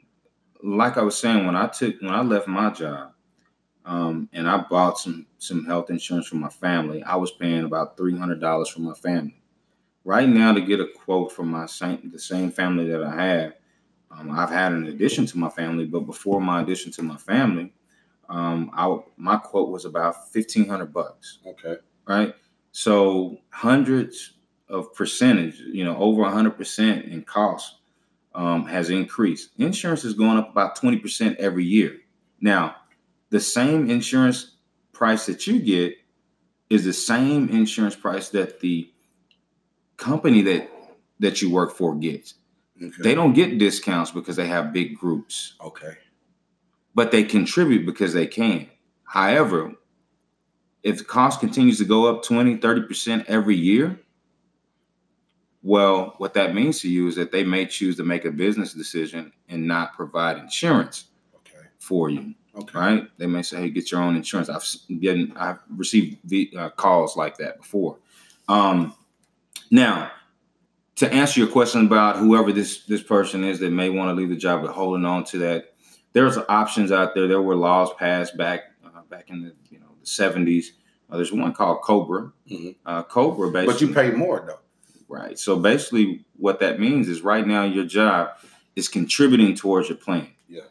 like 0.62 0.96
I 0.98 1.02
was 1.02 1.18
saying, 1.18 1.46
when 1.46 1.56
I 1.56 1.68
took 1.68 2.00
when 2.02 2.14
I 2.14 2.22
left 2.22 2.48
my 2.48 2.70
job, 2.70 3.12
um, 3.84 4.28
and 4.32 4.48
I 4.48 4.58
bought 4.58 4.98
some 4.98 5.26
some 5.38 5.64
health 5.66 5.90
insurance 5.90 6.28
for 6.28 6.36
my 6.36 6.48
family, 6.50 7.02
I 7.02 7.16
was 7.16 7.32
paying 7.32 7.64
about 7.64 7.96
three 7.96 8.16
hundred 8.16 8.40
dollars 8.40 8.68
for 8.70 8.80
my 8.80 8.94
family. 8.94 9.40
Right 10.04 10.28
now, 10.28 10.52
to 10.54 10.60
get 10.60 10.80
a 10.80 10.86
quote 10.86 11.32
from 11.32 11.48
my 11.50 11.66
same 11.66 12.10
the 12.12 12.18
same 12.18 12.50
family 12.52 12.88
that 12.90 13.02
I 13.02 13.14
have, 13.24 13.52
um, 14.10 14.30
I've 14.30 14.50
had 14.50 14.72
an 14.72 14.86
addition 14.86 15.26
to 15.26 15.38
my 15.38 15.50
family, 15.50 15.86
but 15.86 16.00
before 16.00 16.40
my 16.40 16.62
addition 16.62 16.92
to 16.92 17.02
my 17.02 17.16
family, 17.18 17.72
um, 18.28 18.70
I 18.74 18.98
my 19.16 19.36
quote 19.36 19.70
was 19.70 19.84
about 19.84 20.32
fifteen 20.32 20.68
hundred 20.68 20.92
bucks 20.92 21.38
Okay. 21.46 21.76
right? 22.06 22.34
So 22.72 23.38
hundreds 23.50 24.34
of 24.68 24.92
percentage, 24.94 25.58
you 25.60 25.84
know, 25.84 25.96
over 25.96 26.24
hundred 26.24 26.56
percent 26.56 27.06
in 27.06 27.22
cost 27.22 27.76
um, 28.34 28.66
has 28.66 28.90
increased. 28.90 29.50
Insurance 29.58 30.04
is 30.04 30.14
going 30.14 30.38
up 30.38 30.50
about 30.50 30.76
twenty 30.76 30.98
percent 30.98 31.38
every 31.38 31.64
year. 31.64 31.96
Now, 32.40 32.76
the 33.30 33.40
same 33.40 33.90
insurance 33.90 34.56
price 34.92 35.26
that 35.26 35.46
you 35.46 35.60
get 35.60 35.94
is 36.68 36.84
the 36.84 36.92
same 36.92 37.48
insurance 37.48 37.94
price 37.94 38.28
that 38.30 38.60
the 38.60 38.90
company 39.96 40.42
that 40.42 40.70
that 41.20 41.40
you 41.40 41.50
work 41.50 41.72
for 41.74 41.94
gets. 41.94 42.34
Okay. 42.82 42.90
They 43.00 43.14
don't 43.14 43.32
get 43.32 43.58
discounts 43.58 44.10
because 44.10 44.36
they 44.36 44.46
have 44.48 44.72
big 44.72 44.98
groups 44.98 45.54
okay. 45.64 45.96
But 46.96 47.10
they 47.12 47.22
contribute 47.22 47.84
because 47.84 48.14
they 48.14 48.26
can. 48.26 48.66
However, 49.04 49.72
if 50.82 50.96
the 50.98 51.04
cost 51.04 51.40
continues 51.40 51.76
to 51.78 51.84
go 51.84 52.06
up 52.06 52.22
20, 52.24 52.56
30% 52.56 53.26
every 53.28 53.54
year, 53.54 54.00
well, 55.62 56.14
what 56.16 56.32
that 56.34 56.54
means 56.54 56.80
to 56.80 56.88
you 56.88 57.06
is 57.06 57.14
that 57.16 57.32
they 57.32 57.44
may 57.44 57.66
choose 57.66 57.96
to 57.98 58.02
make 58.02 58.24
a 58.24 58.30
business 58.30 58.72
decision 58.72 59.32
and 59.48 59.66
not 59.68 59.94
provide 59.94 60.38
insurance 60.38 61.04
Okay. 61.34 61.66
for 61.78 62.08
you, 62.08 62.34
Okay. 62.54 62.78
right? 62.78 63.18
They 63.18 63.26
may 63.26 63.42
say, 63.42 63.60
"Hey, 63.62 63.70
get 63.70 63.90
your 63.90 64.00
own 64.00 64.16
insurance." 64.16 64.48
I've 64.48 64.64
getting, 65.00 65.36
I've 65.36 65.58
received 65.76 66.18
the 66.24 66.50
uh, 66.56 66.70
calls 66.70 67.16
like 67.16 67.36
that 67.38 67.58
before. 67.58 67.98
Um, 68.48 68.94
now, 69.70 70.12
to 70.94 71.12
answer 71.12 71.40
your 71.40 71.48
question 71.50 71.84
about 71.84 72.16
whoever 72.16 72.52
this 72.52 72.84
this 72.86 73.02
person 73.02 73.44
is 73.44 73.58
that 73.58 73.70
may 73.72 73.90
want 73.90 74.08
to 74.08 74.14
leave 74.14 74.30
the 74.30 74.36
job 74.36 74.62
but 74.62 74.70
holding 74.70 75.04
on 75.04 75.24
to 75.24 75.38
that, 75.38 75.74
there's 76.16 76.38
options 76.48 76.90
out 76.90 77.14
there. 77.14 77.28
There 77.28 77.42
were 77.42 77.54
laws 77.54 77.92
passed 77.98 78.38
back 78.38 78.60
uh, 78.82 79.02
back 79.10 79.28
in 79.28 79.42
the 79.42 79.52
you 79.68 79.78
know 79.78 79.86
the 80.00 80.06
70s. 80.06 80.68
Uh, 81.10 81.16
there's 81.16 81.30
one 81.30 81.52
called 81.52 81.82
Cobra. 81.82 82.32
Mhm. 82.50 82.74
Uh, 82.86 83.02
Cobra 83.02 83.50
basically. 83.50 83.72
But 83.74 83.80
you 83.82 83.94
pay 83.94 84.16
more 84.16 84.42
though. 84.46 84.60
Right. 85.08 85.38
So 85.38 85.58
basically, 85.58 86.24
what 86.38 86.58
that 86.60 86.80
means 86.80 87.06
is 87.08 87.20
right 87.20 87.46
now 87.46 87.64
your 87.64 87.84
job 87.84 88.30
is 88.76 88.88
contributing 88.88 89.54
towards 89.54 89.90
your 89.90 89.98
plan. 89.98 90.28
Yeah. 90.48 90.62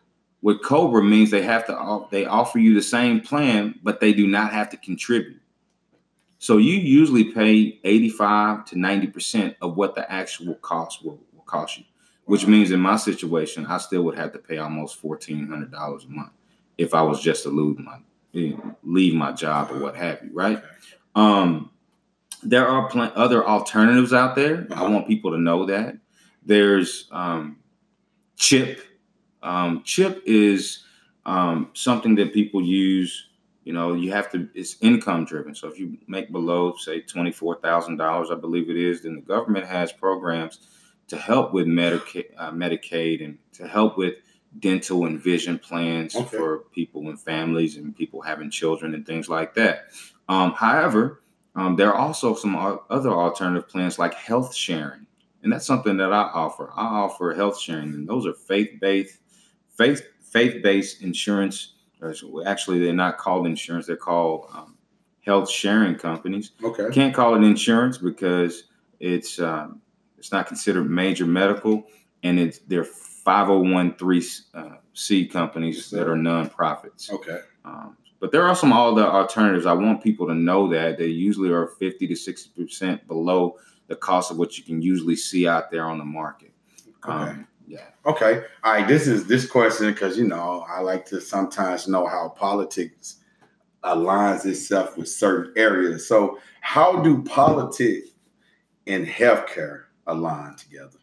With 0.42 0.64
Cobra 0.64 1.04
means 1.04 1.30
they 1.30 1.44
have 1.44 1.68
to 1.68 2.08
they 2.10 2.26
offer 2.26 2.58
you 2.58 2.74
the 2.74 2.82
same 2.82 3.22
plan, 3.22 3.76
but 3.84 4.00
they 4.00 4.14
do 4.14 4.26
not 4.26 4.52
have 4.52 4.72
to 4.72 4.78
contribute. 4.78 5.42
So 6.40 6.58
you 6.58 6.74
usually 6.74 7.26
pay 7.26 7.80
85 7.84 8.66
to 8.66 8.80
90 8.80 9.08
percent 9.08 9.56
of 9.62 9.78
what 9.78 9.94
the 9.94 10.12
actual 10.12 10.56
cost 10.56 11.06
will, 11.06 11.20
will 11.34 11.44
cost 11.44 11.78
you, 11.78 11.84
which 12.26 12.48
means 12.48 12.72
in 12.72 12.80
my 12.80 12.96
situation, 12.96 13.66
I 13.66 13.78
still 13.78 14.04
would 14.04 14.18
have 14.18 14.34
to 14.34 14.40
pay 14.40 14.58
almost 14.58 14.98
fourteen 14.98 15.48
hundred 15.48 15.72
dollars 15.72 16.06
a 16.06 16.10
month 16.10 16.32
if 16.78 16.94
I 16.94 17.02
was 17.02 17.22
just 17.22 17.44
to 17.44 17.50
lose 17.50 17.78
my 17.80 17.98
leave 18.84 19.14
my 19.14 19.32
job 19.32 19.72
or 19.72 19.80
what 19.80 19.96
have 19.96 20.20
you. 20.24 20.30
Right. 20.34 20.62
Um, 21.16 21.72
there 22.44 22.68
are 22.68 22.90
pl- 22.90 23.12
other 23.16 23.46
alternatives 23.48 24.12
out 24.14 24.36
there. 24.36 24.68
I 24.70 24.74
Uh-huh. 24.74 24.90
want 24.92 25.08
people 25.08 25.32
to 25.32 25.38
know 25.38 25.66
that. 25.68 25.98
There's 26.46 27.08
um, 27.12 27.58
CHIP. 28.36 28.82
Um, 29.42 29.82
CHIP 29.84 30.22
is 30.26 30.84
um, 31.26 31.70
something 31.74 32.16
that 32.16 32.34
people 32.34 32.62
use. 32.62 33.30
You 33.64 33.74
know, 33.74 33.94
you 33.94 34.12
have 34.12 34.30
to. 34.34 34.48
It's 34.54 34.76
income 34.82 35.26
driven. 35.26 35.56
So 35.56 35.68
if 35.68 35.80
you 35.80 35.98
make 36.08 36.32
below, 36.32 36.76
say, 36.78 37.00
twenty 37.02 37.32
four 37.32 37.56
thousand 37.62 37.98
dollars, 37.98 38.30
I 38.32 38.36
believe 38.36 38.70
it 38.70 38.78
is, 38.78 39.04
then 39.04 39.16
the 39.16 39.22
government 39.22 39.66
has 39.66 39.92
programs 39.92 40.60
to 41.08 41.18
help 41.18 41.54
with 41.54 41.68
Medicaid, 41.68 42.26
uh, 42.38 42.52
Medicaid, 42.52 43.24
and 43.24 43.38
to 43.54 43.68
help 43.68 43.98
with 43.98 44.16
dental 44.60 45.06
and 45.06 45.20
vision 45.20 45.60
plans 45.60 46.16
Okay. 46.16 46.38
for 46.38 46.60
people 46.72 47.10
and 47.10 47.20
families 47.20 47.78
and 47.78 47.96
people 47.96 48.22
having 48.22 48.50
children 48.50 48.94
and 48.94 49.06
things 49.06 49.28
like 49.30 49.54
that. 49.56 49.88
Um, 50.30 50.52
however, 50.54 51.22
um, 51.56 51.76
there 51.76 51.94
are 51.94 51.96
also 51.98 52.34
some 52.36 52.56
other 52.90 53.12
alternative 53.12 53.68
plans 53.70 54.00
like 54.00 54.14
health 54.14 54.56
sharing, 54.56 55.06
and 55.44 55.52
that's 55.54 55.66
something 55.66 55.98
that 55.98 56.12
I 56.12 56.24
offer. 56.34 56.72
I 56.76 56.86
offer 56.86 57.34
health 57.34 57.60
sharing, 57.60 57.94
and 57.94 58.08
those 58.08 58.26
are 58.26 58.34
faith-based, 58.34 59.20
faith 59.70 60.02
faith-based 60.22 61.02
insurance. 61.02 61.74
Actually, 62.46 62.80
they're 62.80 62.94
not 62.94 63.18
called 63.18 63.46
insurance; 63.48 63.88
they're 63.88 63.96
called 63.96 64.48
um, 64.54 64.78
health 65.22 65.50
sharing 65.50 65.96
companies. 65.96 66.52
Okay. 66.64 66.90
Can't 66.92 67.14
call 67.14 67.36
it 67.36 67.44
insurance 67.44 67.98
because 67.98 68.66
it's 69.00 69.40
um, 69.40 69.82
it's 70.26 70.32
not 70.32 70.48
considered 70.48 70.90
major 70.90 71.28
medical, 71.28 71.86
and 72.24 72.40
it's 72.40 72.58
they're 72.58 72.84
501c 72.84 74.42
uh, 74.56 74.70
C 74.96 75.28
companies 75.28 75.92
that 75.92 76.10
are 76.10 76.16
nonprofits. 76.16 77.12
Okay. 77.12 77.42
Um, 77.64 77.96
but 78.20 78.32
there 78.32 78.42
are 78.42 78.56
some 78.56 78.74
all 78.74 78.96
the 78.96 79.06
alternatives. 79.06 79.68
I 79.68 79.74
want 79.74 80.02
people 80.02 80.26
to 80.26 80.34
know 80.34 80.68
that 80.70 80.98
they 80.98 81.06
usually 81.06 81.52
are 81.52 81.68
50 81.68 82.08
to 82.08 82.16
60 82.16 82.64
percent 82.64 83.08
below 83.08 83.58
the 83.86 83.96
cost 83.96 84.32
of 84.32 84.38
what 84.38 84.58
you 84.58 84.64
can 84.64 84.82
usually 84.82 85.16
see 85.16 85.48
out 85.48 85.70
there 85.70 85.86
on 85.86 86.00
the 86.00 86.06
market. 86.06 86.52
Okay. 87.06 87.14
Um, 87.14 87.48
yeah. 87.68 87.90
Okay. 88.08 88.42
All 88.64 88.74
right. 88.74 88.88
This 88.88 89.06
is 89.06 89.28
this 89.28 89.46
question 89.46 89.92
because 89.92 90.18
you 90.18 90.28
know 90.28 90.66
I 90.68 90.80
like 90.80 91.06
to 91.08 91.22
sometimes 91.22 91.88
know 91.88 92.08
how 92.08 92.30
politics 92.30 93.18
aligns 93.84 94.44
itself 94.48 94.98
with 94.98 95.08
certain 95.08 95.54
areas. 95.56 96.08
So, 96.08 96.40
how 96.62 97.04
do 97.04 97.22
politics 97.22 98.10
and 98.88 99.06
healthcare 99.06 99.85
align 100.08 100.56
together? 100.56 100.98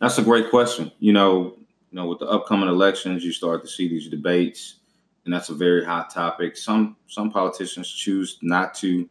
That's 0.00 0.18
a 0.18 0.22
great 0.22 0.50
question. 0.50 0.90
You 0.98 1.12
know, 1.12 1.56
you 1.90 1.96
know, 1.96 2.06
with 2.06 2.18
the 2.18 2.26
upcoming 2.26 2.68
elections, 2.68 3.24
you 3.24 3.32
start 3.32 3.62
to 3.62 3.68
see 3.68 3.88
these 3.88 4.08
debates, 4.08 4.76
and 5.24 5.32
that's 5.32 5.50
a 5.50 5.54
very 5.54 5.84
hot 5.84 6.10
topic. 6.10 6.56
Some 6.56 6.96
some 7.06 7.30
politicians 7.30 7.90
choose 7.90 8.38
not 8.42 8.74
to 8.76 9.08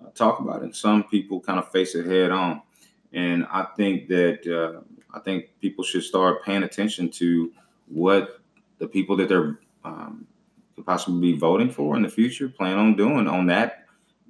uh, 0.00 0.10
talk 0.14 0.40
about 0.40 0.62
it. 0.62 0.74
Some 0.74 1.04
people 1.04 1.40
kind 1.40 1.58
of 1.58 1.70
face 1.70 1.94
it 1.94 2.06
head 2.06 2.30
on, 2.30 2.62
and 3.12 3.46
I 3.50 3.66
think 3.76 4.08
that 4.08 4.46
uh, 4.46 4.80
I 5.12 5.20
think 5.20 5.50
people 5.60 5.84
should 5.84 6.04
start 6.04 6.44
paying 6.44 6.62
attention 6.62 7.10
to 7.10 7.52
what 7.88 8.40
the 8.78 8.86
people 8.86 9.16
that 9.16 9.28
they're 9.28 9.58
um, 9.84 10.26
could 10.76 10.86
possibly 10.86 11.32
be 11.32 11.38
voting 11.38 11.70
for 11.70 11.96
in 11.96 12.02
the 12.02 12.08
future 12.08 12.48
plan 12.48 12.78
on 12.78 12.96
doing 12.96 13.26
on 13.26 13.46
that 13.46 13.84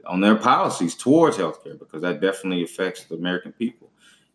on 0.06 0.20
their 0.20 0.36
policies 0.36 0.94
towards 0.94 1.36
healthcare 1.36 1.78
because 1.78 2.00
that 2.02 2.20
definitely 2.20 2.64
affects 2.64 3.04
the 3.04 3.14
American 3.14 3.52
people. 3.52 3.89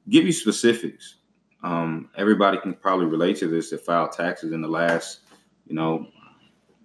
Give 0.09 0.25
you 0.25 0.31
specifics 0.31 1.15
um, 1.63 2.09
everybody 2.15 2.59
can 2.59 2.73
probably 2.75 3.07
relate 3.07 3.37
to 3.37 3.47
this 3.47 3.71
that 3.71 3.83
filed 3.83 4.11
taxes 4.11 4.51
in 4.51 4.61
the 4.61 4.67
last, 4.67 5.21
you 5.65 5.73
know, 5.73 6.07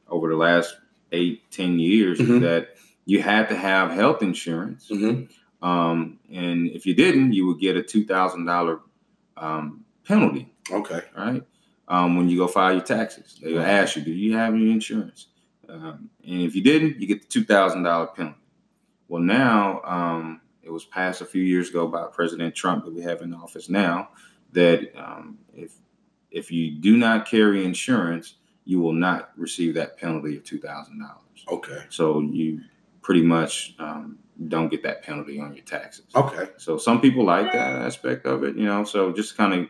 over 0.09 0.31
the 0.31 0.37
last 0.37 0.75
eight, 1.12 1.43
ten 1.50 1.79
years 1.79 2.19
Mhm. 2.19 2.41
that 2.41 2.77
you 3.05 3.21
had 3.21 3.49
to 3.50 3.57
have 3.57 3.91
health 3.91 4.23
insurance. 4.23 4.89
hmm 4.89 5.25
Um, 5.62 6.19
and 6.33 6.69
if 6.69 6.87
you 6.87 6.95
didn't, 6.95 7.35
you 7.35 7.47
would 7.47 7.59
get 7.61 7.77
a 7.77 7.83
two 7.83 8.07
thousand 8.07 8.47
dollar 8.47 8.81
um, 9.37 9.85
penalty, 10.05 10.50
Okay. 10.71 11.03
right? 11.15 11.43
Um, 11.89 12.17
when 12.17 12.31
you 12.31 12.39
go 12.39 12.47
file 12.47 12.73
your 12.73 12.81
taxes, 12.83 13.39
they 13.43 13.53
will 13.53 13.61
ask 13.61 13.97
you, 13.97 14.03
"Do 14.03 14.12
you 14.12 14.35
have 14.37 14.55
any 14.55 14.71
insurance?" 14.71 15.27
Um, 15.69 16.09
and 16.27 16.41
if 16.43 16.57
you 16.57 16.62
didn't, 16.62 16.99
you 17.00 17.07
get 17.07 17.21
the 17.21 17.29
two 17.29 17.45
thousand 17.45 17.83
dollar 17.83 18.07
penalty. 18.07 18.39
Well, 19.09 19.21
now 19.23 19.83
um, 19.85 20.41
it 20.71 20.73
was 20.73 20.85
passed 20.85 21.21
a 21.21 21.27
few 21.27 21.43
years 21.43 21.69
ago 21.69 21.89
by 21.89 22.07
President 22.12 22.55
Trump 22.55 22.85
that 22.85 22.95
we 22.95 23.03
have 23.03 23.23
in 23.23 23.35
office 23.35 23.69
now 23.69 24.11
that 24.53 24.93
um, 24.97 25.37
if 25.53 25.73
if 26.31 26.53
you 26.53 26.71
do 26.71 26.97
not 26.97 27.27
carry 27.27 27.65
insurance, 27.65 28.37
you 28.65 28.79
will 28.79 28.93
not 28.93 29.33
receive 29.37 29.75
that 29.75 29.99
penalty 29.99 30.37
of 30.37 30.45
two 30.45 30.61
thousand 30.61 31.00
dollars. 31.00 31.45
Okay. 31.50 31.83
So 31.89 32.21
you 32.21 32.61
pretty 33.03 33.23
much 33.23 33.75
um, 33.81 34.19
don't 34.47 34.69
get 34.69 34.85
that 34.85 35.03
penalty 35.03 35.41
on 35.41 35.55
your 35.55 35.65
taxes. 35.65 36.07
Okay. 36.15 36.53
So 36.57 36.79
some 36.79 37.00
people 37.00 37.25
like 37.25 37.53
that 37.53 37.83
aspect 37.83 38.27
of 38.27 38.45
it, 38.45 38.57
you 38.57 38.67
know. 38.67 38.85
So 38.85 39.12
just 39.12 39.37
kind 39.37 39.53
of 39.55 39.67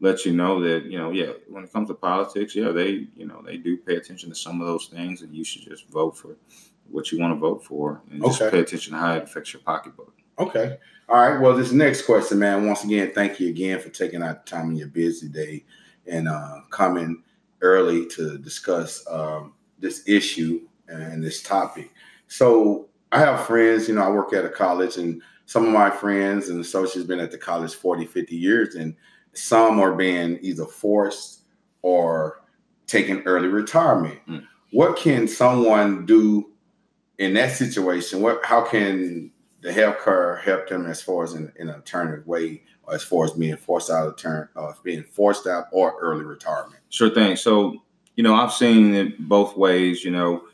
let 0.00 0.24
you 0.24 0.32
know 0.32 0.62
that 0.62 0.86
you 0.86 0.96
know, 0.96 1.10
yeah, 1.10 1.32
when 1.46 1.62
it 1.62 1.72
comes 1.74 1.88
to 1.88 1.94
politics, 1.94 2.56
yeah, 2.56 2.70
they 2.70 3.06
you 3.14 3.26
know 3.26 3.42
they 3.44 3.58
do 3.58 3.76
pay 3.76 3.96
attention 3.96 4.30
to 4.30 4.34
some 4.34 4.62
of 4.62 4.66
those 4.66 4.86
things, 4.86 5.20
and 5.20 5.36
you 5.36 5.44
should 5.44 5.64
just 5.64 5.90
vote 5.90 6.16
for 6.16 6.38
what 6.90 7.12
you 7.12 7.20
want 7.20 7.34
to 7.34 7.38
vote 7.38 7.62
for, 7.62 8.00
and 8.10 8.22
just 8.24 8.40
pay 8.50 8.60
attention 8.60 8.94
to 8.94 8.98
how 8.98 9.14
it 9.14 9.24
affects 9.24 9.52
your 9.52 9.60
pocketbook. 9.60 10.14
Okay. 10.38 10.78
All 11.08 11.16
right. 11.16 11.40
Well, 11.40 11.56
this 11.56 11.72
next 11.72 12.02
question, 12.02 12.38
man. 12.38 12.66
Once 12.66 12.84
again, 12.84 13.12
thank 13.14 13.40
you 13.40 13.48
again 13.48 13.80
for 13.80 13.88
taking 13.88 14.22
out 14.22 14.46
time 14.46 14.70
in 14.70 14.76
your 14.76 14.88
busy 14.88 15.28
day 15.28 15.64
and 16.06 16.28
uh, 16.28 16.60
coming 16.70 17.22
early 17.60 18.06
to 18.06 18.38
discuss 18.38 19.04
um, 19.10 19.54
this 19.78 20.06
issue 20.06 20.60
and 20.86 21.22
this 21.22 21.42
topic. 21.42 21.90
So, 22.28 22.88
I 23.10 23.20
have 23.20 23.46
friends. 23.46 23.88
You 23.88 23.94
know, 23.94 24.02
I 24.02 24.10
work 24.10 24.32
at 24.32 24.44
a 24.44 24.50
college, 24.50 24.96
and 24.96 25.22
some 25.46 25.64
of 25.64 25.72
my 25.72 25.90
friends 25.90 26.50
and 26.50 26.60
associates 26.60 27.08
been 27.08 27.20
at 27.20 27.30
the 27.30 27.38
college 27.38 27.74
40, 27.74 28.04
50 28.04 28.36
years, 28.36 28.74
and 28.74 28.94
some 29.32 29.80
are 29.80 29.94
being 29.94 30.38
either 30.42 30.66
forced 30.66 31.42
or 31.82 32.42
taking 32.86 33.22
early 33.22 33.48
retirement. 33.48 34.18
Mm. 34.28 34.46
What 34.72 34.96
can 34.98 35.26
someone 35.26 36.04
do 36.04 36.50
in 37.16 37.32
that 37.34 37.52
situation? 37.52 38.20
What? 38.20 38.44
How 38.44 38.62
can 38.62 39.30
the 39.60 39.72
health 39.72 39.96
care 40.04 40.36
helped 40.36 40.70
him 40.70 40.86
as 40.86 41.02
far 41.02 41.24
as 41.24 41.34
in, 41.34 41.52
in 41.56 41.68
an 41.68 41.74
alternative 41.74 42.26
way, 42.26 42.62
or 42.84 42.94
as 42.94 43.02
far 43.02 43.24
as 43.24 43.32
being 43.32 43.56
forced 43.56 43.90
out 43.90 44.06
of 44.06 44.16
turn, 44.16 44.48
uh, 44.56 44.72
being 44.82 45.02
forced 45.02 45.46
out 45.46 45.66
or 45.72 45.98
early 46.00 46.24
retirement. 46.24 46.80
Sure 46.90 47.10
thing. 47.10 47.36
So, 47.36 47.82
you 48.16 48.22
know, 48.22 48.34
I've 48.34 48.52
seen 48.52 48.94
it 48.94 49.18
both 49.28 49.56
ways. 49.56 50.04
You 50.04 50.12
know, 50.12 50.44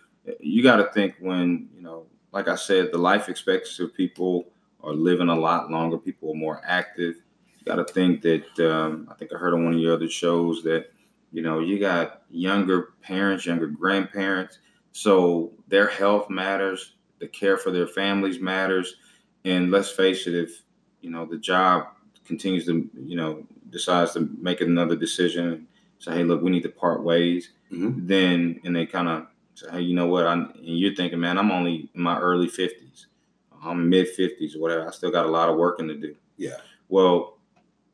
you 0.40 0.62
got 0.62 0.76
to 0.76 0.90
think 0.92 1.14
when, 1.20 1.68
you 1.76 1.82
know, 1.82 2.06
like 2.32 2.49
I 2.49 2.56
said, 2.56 2.92
the 2.92 2.99
life 2.99 3.28
expectancy 3.28 3.84
of 3.84 3.94
people 3.94 4.46
are 4.82 4.92
living 4.92 5.28
a 5.28 5.34
lot 5.38 5.70
longer. 5.70 5.99
People 5.99 6.32
are 6.32 6.37
more 6.37 6.61
active. 6.64 7.16
You 7.58 7.64
got 7.64 7.76
to 7.76 7.92
think 7.92 8.23
that, 8.23 8.58
um, 8.61 9.08
I 9.11 9.14
think 9.14 9.32
I 9.32 9.38
heard 9.38 9.54
on 9.54 9.64
one 9.64 9.75
of 9.75 9.80
your 9.80 9.94
other 9.94 10.08
shows 10.08 10.62
that, 10.64 10.92
you 11.30 11.42
know, 11.42 11.61
you 11.61 11.78
got 11.78 12.23
younger 12.30 12.94
parents, 13.02 13.46
younger 13.46 13.66
grandparents. 13.66 14.58
So 14.92 15.52
their 15.68 15.88
health 15.88 16.30
matters. 16.30 16.94
The 17.25 17.28
care 17.28 17.57
for 17.57 17.71
their 17.71 17.87
families 17.87 18.38
matters. 18.38 18.97
And 19.47 19.71
let's 19.71 19.90
face 19.90 20.26
it, 20.26 20.35
if, 20.35 20.62
you 21.00 21.09
know, 21.09 21.25
the 21.25 21.38
job 21.38 21.87
continues 22.26 22.66
to, 22.66 22.87
you 22.95 23.16
know, 23.16 23.47
decides 23.71 24.12
to 24.12 24.28
make 24.38 24.61
another 24.61 24.95
decision 24.95 25.66
say, 26.00 26.16
hey, 26.16 26.25
look, 26.25 26.43
we 26.43 26.50
need 26.50 26.64
to 26.64 26.69
part 26.69 27.02
ways. 27.02 27.52
Mhm. 27.73 28.07
Then, 28.07 28.61
and 28.64 28.76
they 28.76 28.85
kind 28.85 29.09
of 29.09 29.26
say, 29.54 29.71
hey, 29.73 29.81
you 29.81 29.95
know 29.95 30.07
what? 30.07 30.26
I'm, 30.26 30.50
and 30.50 30.78
you're 30.78 30.95
thinking, 30.95 31.19
man, 31.19 31.38
I'm 31.38 31.50
only 31.50 31.88
in 31.95 32.02
my 32.02 32.19
early 32.19 32.47
50s, 32.47 33.07
I'm 33.62 33.89
mid 33.89 34.06
50s 34.15 34.54
or 34.54 34.60
whatever. 34.60 34.87
I 34.87 34.91
still 34.91 35.10
got 35.10 35.25
a 35.25 35.30
lot 35.30 35.49
of 35.49 35.56
working 35.56 35.89
to 35.89 35.95
do. 35.95 36.15
Yeah. 36.37 36.58
Well, 36.91 37.33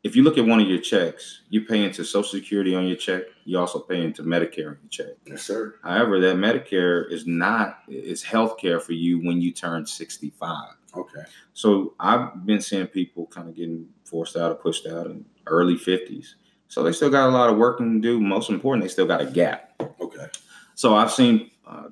if 0.03 0.17
you 0.17 0.23
look 0.23 0.39
at 0.39 0.47
one 0.47 0.61
of 0.61 0.69
your 0.69 0.81
checks, 0.81 1.43
you 1.51 1.65
pay 1.67 1.85
into 1.85 2.05
Social 2.05 2.31
Security 2.41 2.75
on 2.75 2.87
your 2.87 2.97
check. 2.97 3.25
You 3.45 3.59
also 3.59 3.79
pay 3.81 4.03
into 4.03 4.23
Medicare 4.23 4.69
on 4.69 4.79
your 4.83 4.89
check. 4.91 5.13
Yes, 5.27 5.43
sir. 5.43 5.75
However, 5.83 6.21
that 6.21 6.37
Medicare 6.37 7.11
is 7.13 7.27
not 7.27 7.81
is 7.89 8.23
health 8.23 8.57
care 8.59 8.81
for 8.81 8.93
you 8.93 9.19
when 9.19 9.41
you 9.41 9.53
turn 9.53 9.85
65. 9.87 10.75
Okay. 10.97 11.21
So 11.53 11.95
I've 12.01 12.47
been 12.47 12.61
seeing 12.61 12.87
people 12.87 13.27
kind 13.27 13.49
of 13.49 13.55
getting 13.55 13.87
forced 14.05 14.37
out 14.37 14.53
or 14.53 14.55
pushed 14.57 14.87
out 14.87 15.07
in 15.07 15.25
early 15.47 15.77
50s. 15.77 16.29
So 16.69 16.83
they 16.83 16.93
still 16.93 17.11
got 17.11 17.29
a 17.29 17.33
lot 17.33 17.51
of 17.51 17.57
work 17.59 17.79
to 17.79 18.01
do. 18.01 18.21
Most 18.21 18.49
important, 18.51 18.83
they 18.85 18.89
still 18.89 19.07
got 19.07 19.21
a 19.21 19.27
gap. 19.27 19.73
Okay. 20.01 20.27
So 20.77 20.95
I've 20.97 21.13
seen 21.13 21.51
uh, 21.67 21.89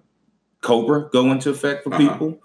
Cobra 0.62 1.08
go 1.12 1.30
into 1.30 1.50
effect 1.50 1.84
for 1.84 1.92
Uh-huh. 1.94 2.12
people, 2.12 2.42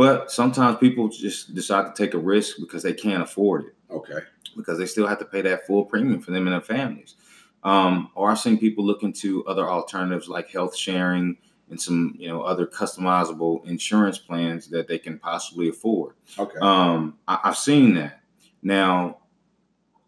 but 0.00 0.32
sometimes 0.32 0.78
people 0.78 1.10
just 1.10 1.54
decide 1.54 1.84
to 1.84 1.92
take 1.92 2.14
a 2.14 2.18
risk 2.18 2.56
because 2.58 2.82
they 2.82 2.94
can't 2.94 3.22
afford 3.22 3.66
it 3.66 3.74
Okay. 3.90 4.20
because 4.56 4.78
they 4.78 4.86
still 4.86 5.06
have 5.06 5.18
to 5.18 5.26
pay 5.26 5.42
that 5.42 5.66
full 5.66 5.84
premium 5.84 6.22
for 6.22 6.30
them 6.30 6.46
and 6.46 6.54
their 6.54 6.62
families. 6.62 7.16
Um, 7.64 8.10
or 8.14 8.30
I've 8.30 8.38
seen 8.38 8.56
people 8.56 8.82
look 8.82 9.02
into 9.02 9.44
other 9.44 9.68
alternatives 9.68 10.26
like 10.26 10.48
health 10.48 10.74
sharing 10.74 11.36
and 11.68 11.78
some, 11.78 12.14
you 12.18 12.28
know, 12.28 12.40
other 12.40 12.66
customizable 12.66 13.62
insurance 13.66 14.16
plans 14.16 14.68
that 14.68 14.88
they 14.88 14.98
can 14.98 15.18
possibly 15.18 15.68
afford. 15.68 16.14
Okay. 16.38 16.58
Um, 16.62 17.18
I, 17.28 17.38
I've 17.44 17.58
seen 17.58 17.92
that. 17.96 18.22
Now, 18.62 19.18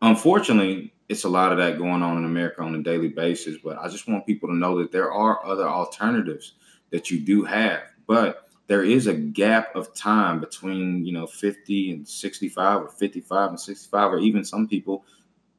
unfortunately, 0.00 0.94
it's 1.11 1.24
a 1.24 1.28
lot 1.28 1.52
of 1.52 1.59
that 1.59 1.76
going 1.76 2.02
on 2.02 2.16
in 2.16 2.24
America 2.24 2.62
on 2.62 2.74
a 2.74 2.83
daily 2.83 3.09
basis. 3.09 3.59
But 3.62 3.76
I 3.76 3.88
just 3.90 4.09
want 4.09 4.24
people 4.24 4.48
to 4.48 4.57
know 4.57 4.78
that 4.78 4.90
there 4.90 5.12
are 5.12 5.44
other 5.44 5.68
alternatives 5.68 6.55
that 6.88 7.11
you 7.11 7.20
do 7.20 7.44
have. 7.44 7.83
But 8.07 8.48
there 8.68 8.85
is 8.85 9.07
a 9.07 9.14
gap 9.14 9.75
of 9.77 9.92
time 9.94 10.40
between, 10.40 11.05
you 11.05 11.12
know, 11.12 11.27
50 11.27 11.90
and 11.92 12.09
65 12.09 12.83
or 12.83 12.88
55 12.88 13.51
and 13.51 13.61
65, 13.61 14.12
or 14.12 14.18
even 14.18 14.44
some 14.44 14.68
people, 14.68 15.05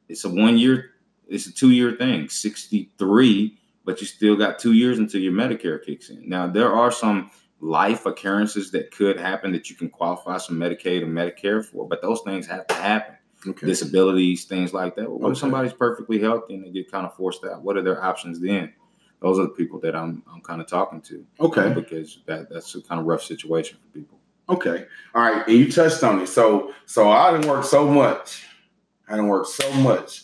it's 0.10 0.24
a 0.24 0.30
one 0.30 0.58
year, 0.58 0.92
it's 1.28 1.48
a 1.48 1.54
two 1.54 1.72
year 1.72 1.92
thing, 1.94 2.30
63, 2.30 3.58
but 3.86 4.00
you 4.02 4.08
still 4.08 4.36
got 4.36 4.60
two 4.60 4.74
years 4.74 5.00
until 5.00 5.22
your 5.22 5.34
Medicare 5.34 5.84
kicks 5.84 6.10
in. 6.10 6.28
Now, 6.28 6.48
there 6.48 6.74
are 6.74 6.92
some 6.92 7.30
life 7.60 8.06
occurrences 8.06 8.72
that 8.72 8.92
could 8.92 9.20
happen 9.20 9.52
that 9.54 9.70
you 9.70 9.76
can 9.76 9.90
qualify 9.90 10.38
some 10.38 10.58
Medicaid 10.58 11.04
and 11.04 11.12
Medicare 11.16 11.64
for, 11.64 11.88
but 11.88 12.02
those 12.02 12.22
things 12.26 12.48
have 12.48 12.68
to 12.68 12.74
happen. 12.76 13.16
okay. 13.48 13.68
Disabilities, 13.68 14.46
things 14.46 14.74
like 14.74 14.96
that. 14.96 15.10
Well, 15.10 15.20
what 15.20 15.26
Okay. 15.28 15.32
if 15.34 15.38
somebody's 15.40 15.74
perfectly 15.74 16.20
healthy 16.20 16.56
and 16.56 16.66
they 16.66 16.70
get 16.72 16.90
kind 16.92 17.06
of 17.06 17.14
forced 17.16 17.44
out? 17.46 17.62
What 17.62 17.76
are 17.78 17.82
their 17.82 18.02
options 18.04 18.40
then? 18.40 18.74
Those 19.24 19.40
are 19.40 19.44
the 19.44 19.50
people 19.50 19.80
that 19.80 19.96
I'm 19.96 20.22
I'm 20.32 20.42
kind 20.42 20.60
of 20.60 20.68
talking 20.68 21.00
to. 21.04 21.26
Okay. 21.40 21.74
Because 21.74 22.20
that 22.26 22.50
that's 22.50 22.76
a 22.76 22.82
kind 22.82 23.00
of 23.00 23.08
rough 23.08 23.24
situation 23.24 23.78
for 23.82 23.98
people. 23.98 24.20
Okay. 24.50 24.86
All 25.16 25.22
right. 25.24 25.48
And 25.48 25.58
you 25.58 25.72
touched 25.72 26.04
on 26.04 26.22
it. 26.22 26.28
So 26.28 26.74
so 26.86 27.10
I 27.10 27.32
didn't 27.32 27.50
work 27.50 27.64
so 27.64 27.88
much. 27.88 28.44
I 29.08 29.14
didn't 29.14 29.30
work 29.30 29.48
so 29.48 29.72
much. 29.76 30.24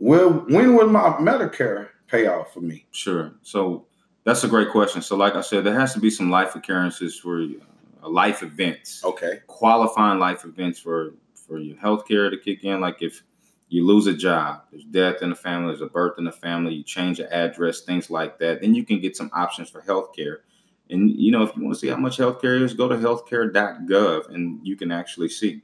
Will 0.00 0.32
when 0.48 0.74
will 0.74 0.88
my 0.88 1.12
Medicare 1.20 1.90
pay 2.08 2.26
off 2.26 2.52
for 2.52 2.60
me? 2.60 2.86
Sure. 2.90 3.32
So 3.42 3.86
that's 4.24 4.42
a 4.42 4.48
great 4.48 4.70
question. 4.70 5.00
So 5.00 5.14
like 5.14 5.36
I 5.36 5.40
said, 5.40 5.62
there 5.62 5.78
has 5.78 5.94
to 5.94 6.00
be 6.00 6.10
some 6.10 6.28
life 6.28 6.56
occurrences 6.56 7.16
for 7.16 7.40
uh, 7.40 8.08
life 8.08 8.42
events. 8.42 9.04
Okay. 9.04 9.42
qualifying 9.46 10.18
life 10.18 10.44
events 10.44 10.80
for 10.80 11.14
for 11.36 11.58
your 11.58 11.76
health 11.76 12.08
care 12.08 12.30
to 12.30 12.36
kick 12.36 12.64
in. 12.64 12.80
Like 12.80 13.00
if 13.00 13.22
you 13.68 13.86
lose 13.86 14.06
a 14.06 14.14
job, 14.14 14.62
there's 14.70 14.84
death 14.84 15.22
in 15.22 15.30
the 15.30 15.36
family, 15.36 15.68
there's 15.68 15.80
a 15.80 15.86
birth 15.86 16.18
in 16.18 16.24
the 16.24 16.32
family, 16.32 16.74
you 16.74 16.84
change 16.84 17.18
your 17.18 17.32
address, 17.32 17.80
things 17.80 18.10
like 18.10 18.38
that, 18.38 18.60
then 18.60 18.74
you 18.74 18.84
can 18.84 19.00
get 19.00 19.16
some 19.16 19.30
options 19.32 19.70
for 19.70 19.80
health 19.80 20.14
care. 20.14 20.42
And 20.90 21.10
you 21.10 21.32
know, 21.32 21.42
if 21.42 21.56
you 21.56 21.62
want 21.62 21.74
to 21.74 21.80
see 21.80 21.88
how 21.88 21.96
much 21.96 22.18
health 22.18 22.40
care 22.40 22.56
is, 22.56 22.74
go 22.74 22.88
to 22.88 22.96
healthcare.gov 22.96 24.28
and 24.28 24.60
you 24.66 24.76
can 24.76 24.92
actually 24.92 25.28
see. 25.28 25.62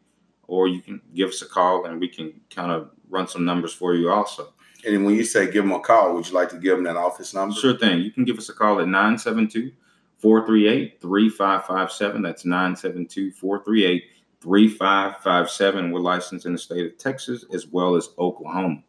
Or 0.49 0.67
you 0.67 0.81
can 0.81 1.01
give 1.15 1.29
us 1.29 1.43
a 1.43 1.47
call 1.47 1.85
and 1.85 2.01
we 2.01 2.09
can 2.09 2.41
kind 2.51 2.73
of 2.73 2.91
run 3.09 3.29
some 3.29 3.45
numbers 3.45 3.73
for 3.73 3.95
you 3.95 4.11
also. 4.11 4.53
And 4.85 5.05
when 5.05 5.15
you 5.15 5.25
say 5.25 5.45
give 5.45 5.65
them 5.65 5.73
a 5.73 5.81
call, 5.81 6.15
would 6.15 6.27
you 6.27 6.35
like 6.35 6.49
to 6.51 6.59
give 6.59 6.77
them 6.77 6.85
that 6.85 6.97
office 6.97 7.35
number? 7.35 7.55
Sure 7.55 7.77
thing. 7.77 8.01
You 8.01 8.11
can 8.11 8.25
give 8.25 8.39
us 8.39 8.49
a 8.49 8.55
call 8.55 8.81
at 8.81 8.87
972 8.87 9.73
438 10.19 11.01
3557. 11.01 12.23
That's 12.23 12.45
972 12.45 13.33
438 13.33 14.05
3557. 14.43 15.91
We're 15.91 16.01
licensed 16.01 16.47
in 16.47 16.53
the 16.53 16.59
state 16.59 16.87
of 16.87 16.99
Texas 16.99 17.45
as 17.53 17.67
well 17.67 17.97
as 17.97 18.11
Oklahoma. 18.19 18.83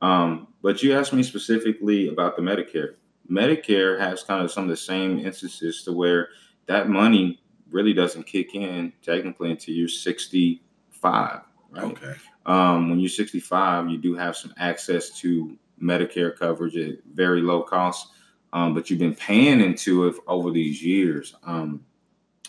Um, 0.00 0.48
but 0.62 0.82
you 0.82 0.96
asked 0.96 1.12
me 1.12 1.22
specifically 1.22 2.08
about 2.08 2.36
the 2.36 2.42
Medicare. 2.42 2.94
Medicare 3.30 3.98
has 3.98 4.22
kind 4.22 4.44
of 4.44 4.50
some 4.50 4.64
of 4.64 4.70
the 4.70 4.76
same 4.76 5.18
instances 5.18 5.82
to 5.84 5.92
where 5.92 6.28
that 6.66 6.88
money 6.88 7.40
really 7.70 7.92
doesn't 7.92 8.24
kick 8.24 8.54
in 8.54 8.92
technically 9.02 9.50
until 9.50 9.74
you're 9.74 9.88
65. 9.88 11.40
Right? 11.70 11.84
Okay. 11.84 12.14
Um, 12.46 12.90
when 12.90 13.00
you're 13.00 13.08
65, 13.08 13.88
you 13.88 13.98
do 13.98 14.14
have 14.14 14.36
some 14.36 14.52
access 14.58 15.10
to 15.20 15.56
Medicare 15.80 16.36
coverage 16.36 16.76
at 16.76 16.98
very 17.12 17.40
low 17.40 17.62
cost, 17.62 18.08
um, 18.52 18.74
but 18.74 18.90
you've 18.90 18.98
been 18.98 19.14
paying 19.14 19.60
into 19.60 20.06
it 20.08 20.16
over 20.26 20.50
these 20.50 20.82
years. 20.82 21.34
Um, 21.44 21.84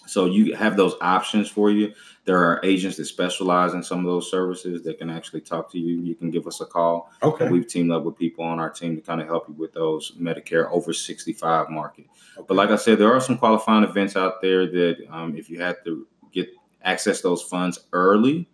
So 0.06 0.26
you 0.26 0.56
have 0.56 0.76
those 0.78 0.96
options 1.02 1.50
for 1.50 1.72
you. 1.72 1.94
There 2.26 2.38
are 2.38 2.60
agents 2.64 2.98
that 2.98 3.06
specialize 3.06 3.74
in 3.74 3.84
some 3.84 4.00
of 4.00 4.06
those 4.06 4.30
services 4.30 4.84
that 4.84 4.98
can 4.98 5.10
actually 5.10 5.42
talk 5.42 5.72
to 5.72 5.80
you. 5.80 6.02
You 6.02 6.16
can 6.16 6.30
give 6.32 6.48
us 6.48 6.62
a 6.62 6.66
call. 6.66 7.12
Okay. 7.22 7.50
We've 7.50 7.68
teamed 7.68 7.92
up 7.92 8.04
with 8.04 8.18
people 8.18 8.46
on 8.46 8.60
our 8.60 8.70
team 8.70 8.96
to 8.96 9.02
kind 9.02 9.22
of 9.22 9.28
help 9.28 9.48
you 9.48 9.56
with 9.56 9.74
those 9.74 10.12
Medicare 10.20 10.70
over 10.72 10.94
65 10.94 11.70
market. 11.70 12.06
But 12.48 12.56
like 12.56 12.70
I 12.70 12.76
said, 12.78 12.98
there 12.98 13.14
are 13.14 13.20
some 13.22 13.38
qualifying 13.38 13.84
events 13.84 14.16
out 14.16 14.42
there 14.42 14.66
that 14.68 15.06
um, 15.10 15.36
if 15.38 15.50
you 15.50 15.62
had 15.62 15.78
to 15.86 16.08
get 16.32 16.50
access 16.84 17.22
those 17.22 17.42
funds 17.42 17.80
early, 17.94 18.48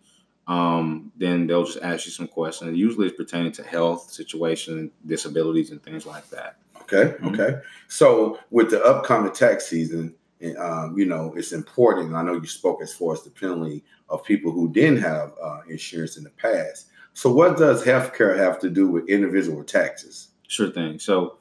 um, 0.47 1.11
then 1.15 1.45
they'll 1.45 1.63
just 1.65 1.79
ask 1.83 2.05
you 2.07 2.11
some 2.11 2.27
questions. 2.27 2.75
Usually 2.75 3.07
it's 3.07 3.15
pertaining 3.17 3.51
to 3.53 3.63
health 3.63 4.09
situation, 4.11 4.89
disabilities, 5.05 5.69
and 5.69 5.81
things 5.83 6.05
like 6.07 6.27
that. 6.31 6.57
Okay. 6.81 7.15
Mhm. 7.21 7.33
Okay. 7.39 7.59
So 7.87 8.39
with 8.49 8.71
the 8.71 8.83
upcoming 8.83 9.31
tax 9.31 9.67
season, 9.67 10.15
um, 10.57 10.97
you 10.97 11.05
know, 11.05 11.33
it's 11.35 11.51
important. 11.51 12.15
I 12.15 12.21
know 12.21 12.33
you 12.33 12.47
spoke 12.47 12.81
as 12.81 12.93
far 12.93 13.13
as 13.13 13.23
the 13.23 13.29
penalty 13.29 13.83
of 14.09 14.23
people 14.23 14.51
who 14.51 14.69
didn't 14.71 15.01
have 15.01 15.33
uh, 15.41 15.59
insurance 15.67 16.17
in 16.17 16.23
the 16.23 16.29
past. 16.31 16.87
So 17.13 17.31
what 17.31 17.57
does 17.57 17.83
healthcare 17.83 18.37
have 18.37 18.59
to 18.59 18.69
do 18.69 18.87
with 18.87 19.09
individual 19.09 19.63
taxes? 19.63 20.29
Sure 20.47 20.71
thing. 20.71 20.99
So 20.99 21.37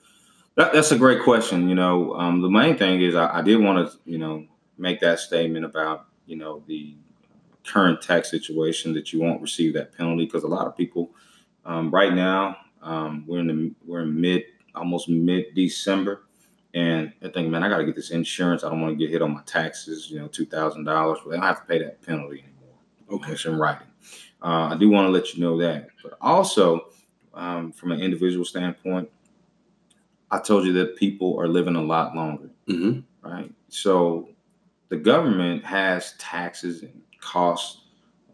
that, 0.56 0.72
that's 0.72 0.90
a 0.90 0.98
great 0.98 1.22
question. 1.22 1.68
You 1.68 1.76
know, 1.76 2.14
um, 2.14 2.42
the 2.42 2.50
main 2.50 2.76
thing 2.76 3.00
is 3.00 3.14
I, 3.14 3.38
I 3.38 3.42
did 3.42 3.62
want 3.62 3.88
to, 3.88 3.98
you 4.04 4.18
know, 4.18 4.44
make 4.76 5.00
that 5.00 5.20
statement 5.20 5.64
about, 5.64 6.06
you 6.26 6.36
know, 6.36 6.62
the 6.66 6.96
current 7.64 8.00
tax 8.02 8.30
situation 8.30 8.92
that 8.94 9.12
you 9.12 9.20
won't 9.20 9.42
receive 9.42 9.74
that 9.74 9.96
penalty 9.96 10.24
because 10.24 10.42
a 10.42 10.48
lot 10.48 10.66
of 10.66 10.76
people 10.76 11.10
um, 11.64 11.90
right 11.90 12.14
now 12.14 12.56
um, 12.82 13.24
we're 13.26 13.40
in 13.40 13.46
the 13.46 13.74
we're 13.86 14.00
in 14.00 14.20
mid 14.20 14.44
almost 14.74 15.08
mid 15.08 15.54
December 15.54 16.24
and 16.74 17.12
I 17.22 17.28
think, 17.28 17.48
man, 17.48 17.62
I 17.62 17.68
got 17.68 17.78
to 17.78 17.84
get 17.84 17.96
this 17.96 18.10
insurance. 18.10 18.62
I 18.62 18.68
don't 18.70 18.80
want 18.80 18.92
to 18.92 19.02
get 19.04 19.10
hit 19.10 19.22
on 19.22 19.32
my 19.34 19.42
taxes. 19.46 20.10
You 20.10 20.18
know, 20.20 20.28
two 20.28 20.46
thousand 20.46 20.84
dollars, 20.84 21.18
but 21.24 21.30
they 21.30 21.36
don't 21.36 21.46
have 21.46 21.60
to 21.60 21.66
pay 21.66 21.78
that 21.78 22.02
penalty 22.02 22.44
anymore. 22.44 23.22
Okay. 23.22 23.32
It's 23.32 23.44
in 23.46 23.58
writing. 23.58 23.86
Uh, 24.42 24.68
I 24.72 24.76
do 24.76 24.88
want 24.90 25.06
to 25.06 25.10
let 25.10 25.34
you 25.34 25.42
know 25.42 25.58
that, 25.60 25.88
but 26.02 26.16
also 26.20 26.88
um, 27.34 27.72
from 27.72 27.90
an 27.92 28.00
individual 28.00 28.44
standpoint, 28.44 29.08
I 30.30 30.38
told 30.38 30.64
you 30.64 30.72
that 30.74 30.96
people 30.96 31.38
are 31.40 31.48
living 31.48 31.74
a 31.74 31.82
lot 31.82 32.14
longer, 32.14 32.50
Mm-hmm. 32.68 33.00
right? 33.28 33.50
So 33.68 34.28
the 34.90 34.96
government 34.96 35.64
has 35.64 36.12
taxes 36.18 36.82
and 36.82 37.02
costs, 37.20 37.82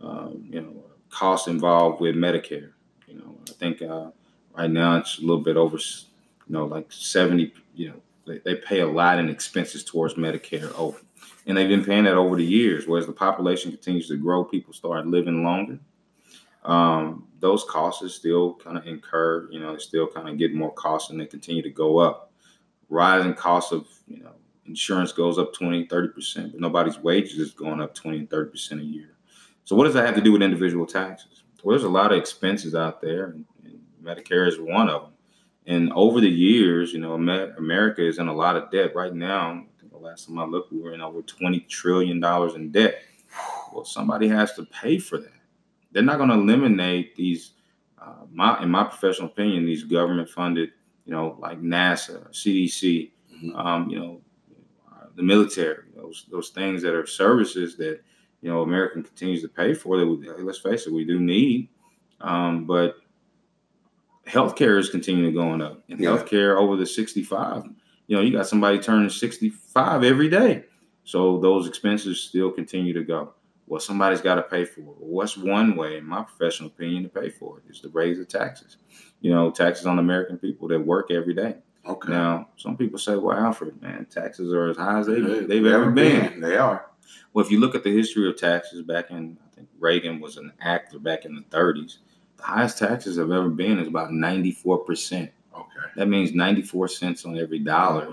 um, 0.00 0.44
you 0.50 0.60
know, 0.60 0.74
costs 1.08 1.48
involved 1.48 2.00
with 2.00 2.16
Medicare. 2.16 2.72
You 3.06 3.14
know, 3.18 3.36
I 3.48 3.52
think 3.52 3.80
uh, 3.80 4.10
right 4.56 4.70
now 4.70 4.98
it's 4.98 5.18
a 5.18 5.20
little 5.22 5.40
bit 5.42 5.56
over, 5.56 5.76
you 5.78 6.52
know, 6.52 6.66
like 6.66 6.90
seventy. 6.92 7.54
You 7.74 7.88
know, 7.88 8.02
they, 8.26 8.38
they 8.38 8.54
pay 8.56 8.80
a 8.80 8.86
lot 8.86 9.18
in 9.18 9.28
expenses 9.28 9.84
towards 9.84 10.14
Medicare 10.14 10.72
over, 10.78 10.98
and 11.46 11.56
they've 11.56 11.68
been 11.68 11.84
paying 11.84 12.04
that 12.04 12.16
over 12.16 12.36
the 12.36 12.44
years. 12.44 12.86
Whereas 12.86 13.06
the 13.06 13.12
population 13.12 13.70
continues 13.70 14.08
to 14.08 14.16
grow, 14.16 14.44
people 14.44 14.72
start 14.72 15.06
living 15.06 15.44
longer. 15.44 15.78
Um, 16.64 17.28
those 17.40 17.64
costs 17.64 18.02
are 18.02 18.08
still 18.08 18.54
kind 18.54 18.78
of 18.78 18.86
incur. 18.86 19.48
You 19.50 19.60
know, 19.60 19.72
they 19.72 19.78
still 19.78 20.06
kind 20.06 20.28
of 20.28 20.38
get 20.38 20.54
more 20.54 20.72
costs, 20.72 21.10
and 21.10 21.20
they 21.20 21.26
continue 21.26 21.62
to 21.62 21.70
go 21.70 21.98
up. 21.98 22.32
Rising 22.88 23.34
costs 23.34 23.72
of 23.72 23.86
you 24.06 24.22
know 24.22 24.34
insurance 24.66 25.12
goes 25.12 25.38
up 25.38 25.52
20 25.52 25.86
30% 25.86 26.52
but 26.52 26.60
nobody's 26.60 26.98
wages 26.98 27.38
is 27.38 27.52
going 27.52 27.80
up 27.80 27.94
20 27.94 28.18
and 28.18 28.30
30% 28.30 28.80
a 28.80 28.84
year 28.84 29.16
so 29.64 29.76
what 29.76 29.84
does 29.84 29.94
that 29.94 30.06
have 30.06 30.14
to 30.14 30.20
do 30.20 30.32
with 30.32 30.42
individual 30.42 30.86
taxes 30.86 31.42
well 31.62 31.72
there's 31.72 31.84
a 31.84 31.88
lot 31.88 32.12
of 32.12 32.18
expenses 32.18 32.74
out 32.74 33.00
there 33.00 33.26
and, 33.26 33.44
and 33.64 33.80
medicare 34.02 34.48
is 34.48 34.58
one 34.58 34.88
of 34.88 35.02
them 35.02 35.12
and 35.66 35.92
over 35.92 36.20
the 36.20 36.28
years 36.28 36.92
you 36.92 37.00
know 37.00 37.14
america 37.14 38.06
is 38.06 38.18
in 38.18 38.28
a 38.28 38.32
lot 38.34 38.56
of 38.56 38.70
debt 38.70 38.94
right 38.94 39.14
now 39.14 39.50
I 39.52 39.80
think 39.80 39.92
the 39.92 39.98
last 39.98 40.26
time 40.26 40.38
i 40.38 40.44
looked 40.44 40.72
we 40.72 40.80
were 40.80 40.94
in 40.94 41.00
over 41.00 41.22
20 41.22 41.60
trillion 41.60 42.20
dollars 42.20 42.54
in 42.54 42.70
debt 42.70 43.02
well 43.72 43.84
somebody 43.84 44.28
has 44.28 44.54
to 44.54 44.64
pay 44.66 44.98
for 44.98 45.18
that 45.18 45.32
they're 45.92 46.02
not 46.02 46.18
going 46.18 46.30
to 46.30 46.36
eliminate 46.36 47.16
these 47.16 47.52
uh, 48.00 48.24
my 48.32 48.62
in 48.62 48.70
my 48.70 48.84
professional 48.84 49.28
opinion 49.28 49.64
these 49.66 49.84
government 49.84 50.28
funded 50.28 50.70
you 51.06 51.12
know 51.12 51.36
like 51.40 51.60
nasa 51.60 52.28
cdc 52.30 53.10
Mhm. 53.42 53.56
um, 53.56 53.90
you 53.90 53.98
know, 53.98 54.20
the 55.16 55.22
military, 55.22 55.84
those 55.94 56.26
those 56.30 56.48
things 56.50 56.82
that 56.82 56.94
are 56.94 57.06
services 57.06 57.76
that 57.76 58.00
you 58.40 58.50
know 58.50 58.62
American 58.62 59.02
continues 59.02 59.42
to 59.42 59.48
pay 59.48 59.74
for. 59.74 59.96
That 59.98 60.06
we, 60.06 60.28
let's 60.42 60.58
face 60.58 60.86
it, 60.86 60.92
we 60.92 61.04
do 61.04 61.20
need, 61.20 61.68
um, 62.20 62.64
but 62.64 62.96
healthcare 64.26 64.78
is 64.78 64.88
continuing 64.90 65.34
going 65.34 65.60
up, 65.62 65.82
and 65.88 66.00
Yeah. 66.00 66.10
healthcare 66.10 66.56
over 66.58 66.76
the 66.76 66.86
sixty-five. 66.86 67.64
You 68.06 68.16
know, 68.16 68.22
you 68.22 68.32
got 68.32 68.46
somebody 68.46 68.78
turning 68.78 69.08
sixty-five 69.10 70.04
every 70.04 70.28
day, 70.28 70.64
so 71.04 71.38
those 71.38 71.66
expenses 71.68 72.20
still 72.20 72.50
continue 72.50 72.92
to 72.94 73.02
go. 73.04 73.34
Well, 73.66 73.80
somebody's 73.80 74.20
got 74.20 74.34
to 74.34 74.42
pay 74.42 74.64
for 74.66 74.80
it. 74.80 74.86
What's 74.98 75.38
one 75.38 75.74
way, 75.74 75.96
in 75.96 76.04
my 76.06 76.22
professional 76.22 76.68
opinion, 76.68 77.04
to 77.04 77.08
pay 77.08 77.30
for 77.30 77.58
it 77.60 77.70
is 77.70 77.80
to 77.80 77.88
raise 77.88 78.18
the 78.18 78.24
taxes. 78.26 78.76
You 79.22 79.30
know, 79.30 79.50
taxes 79.50 79.86
on 79.86 79.98
American 79.98 80.36
people 80.38 80.68
that 80.68 80.80
work 80.80 81.10
every 81.10 81.32
day. 81.32 81.56
Okay. 81.86 82.12
Now, 82.12 82.48
some 82.56 82.76
people 82.76 82.98
say, 82.98 83.16
"Well, 83.16 83.36
Alfred, 83.36 83.80
man, 83.80 84.06
taxes 84.10 84.52
are 84.52 84.68
as 84.68 84.76
high 84.76 84.98
as 85.00 85.06
they, 85.06 85.20
They- 85.20 85.44
they've 85.44 85.66
ever 85.66 85.90
been." 85.90 86.40
They 86.40 86.56
are. 86.58 86.86
Well, 87.32 87.44
if 87.44 87.50
you 87.50 87.58
look 87.60 87.74
at 87.74 87.84
the 87.84 87.90
history 87.94 88.28
of 88.28 88.36
taxes 88.36 88.82
back 88.82 89.10
in, 89.10 89.38
I 89.46 89.54
think 89.54 89.68
Reagan 89.78 90.20
was 90.20 90.36
an 90.36 90.52
actor 90.60 90.98
back 90.98 91.24
in 91.24 91.34
the 91.34 91.42
30s. 91.42 91.98
The 92.36 92.42
highest 92.42 92.78
taxes 92.78 93.18
I've 93.18 93.30
ever 93.30 93.48
been 93.48 93.78
is 93.78 93.88
about 93.88 94.12
94 94.12 94.78
percent. 94.78 95.30
Okay. 95.54 95.66
That 95.96 96.08
means 96.08 96.32
94 96.34 96.88
cents 96.88 97.24
on 97.24 97.38
every 97.38 97.58
dollar 97.60 98.08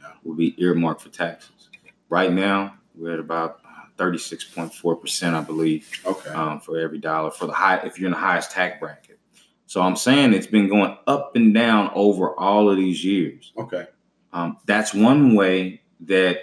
Yeah. 0.00 0.12
will 0.24 0.34
be 0.34 0.54
earmarked 0.62 1.02
for 1.02 1.08
taxes. 1.08 1.68
Right 2.08 2.32
now, 2.32 2.76
we're 2.94 3.14
at 3.14 3.18
about 3.20 3.60
36.4 3.98 5.00
percent, 5.00 5.34
I 5.34 5.40
believe, 5.40 5.88
Okay. 6.04 6.30
um, 6.30 6.60
for 6.60 6.78
every 6.78 6.98
dollar 6.98 7.30
for 7.30 7.46
the 7.46 7.52
high. 7.52 7.76
If 7.78 7.98
you're 7.98 8.06
in 8.08 8.12
the 8.12 8.18
highest 8.18 8.50
tax 8.52 8.78
bracket, 8.78 9.18
so 9.66 9.80
I'm 9.82 9.96
saying 9.96 10.32
it's 10.34 10.46
been 10.46 10.68
going 10.68 10.96
up 11.06 11.34
and 11.34 11.52
down 11.54 11.90
over 11.94 12.38
all 12.38 12.68
of 12.70 12.76
these 12.76 13.04
years. 13.04 13.52
Okay. 13.58 13.86
Um, 14.32 14.58
that's 14.66 14.92
one 14.94 15.34
way 15.34 15.80
that 16.00 16.38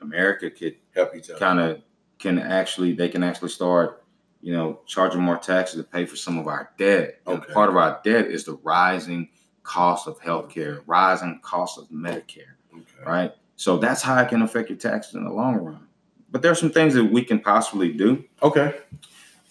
America 0.00 0.48
could 0.50 0.76
Help 0.94 1.14
each 1.16 1.30
other. 1.30 1.38
kind 1.40 1.58
of 1.60 1.82
can 2.20 2.38
actually 2.38 2.92
they 2.92 3.08
can 3.08 3.22
actually 3.24 3.48
start, 3.50 4.04
you 4.40 4.52
know, 4.52 4.80
charging 4.86 5.20
more 5.20 5.36
taxes 5.38 5.76
to 5.76 5.84
pay 5.84 6.06
for 6.06 6.16
some 6.16 6.38
of 6.38 6.46
our 6.46 6.70
debt. 6.78 7.20
And 7.26 7.42
part 7.48 7.68
of 7.70 7.76
our 7.76 8.00
debt 8.04 8.26
is 8.26 8.44
the 8.44 8.54
rising 8.62 9.28
cost 9.62 10.06
of 10.06 10.18
healthcare, 10.20 10.82
rising 10.86 11.40
cost 11.42 11.78
of 11.78 11.88
Medicare, 11.88 12.54
Okay. 12.72 13.04
right? 13.04 13.32
So 13.56 13.76
that's 13.76 14.00
how 14.02 14.16
it 14.22 14.28
can 14.28 14.42
affect 14.42 14.68
your 14.70 14.78
taxes 14.78 15.14
in 15.14 15.24
the 15.24 15.32
long 15.32 15.56
run. 15.56 15.86
But 16.30 16.42
there 16.42 16.52
are 16.52 16.54
some 16.56 16.70
things 16.70 16.94
that 16.94 17.04
we 17.04 17.24
can 17.24 17.40
possibly 17.40 17.92
do 17.92 18.24
Okay. 18.42 18.78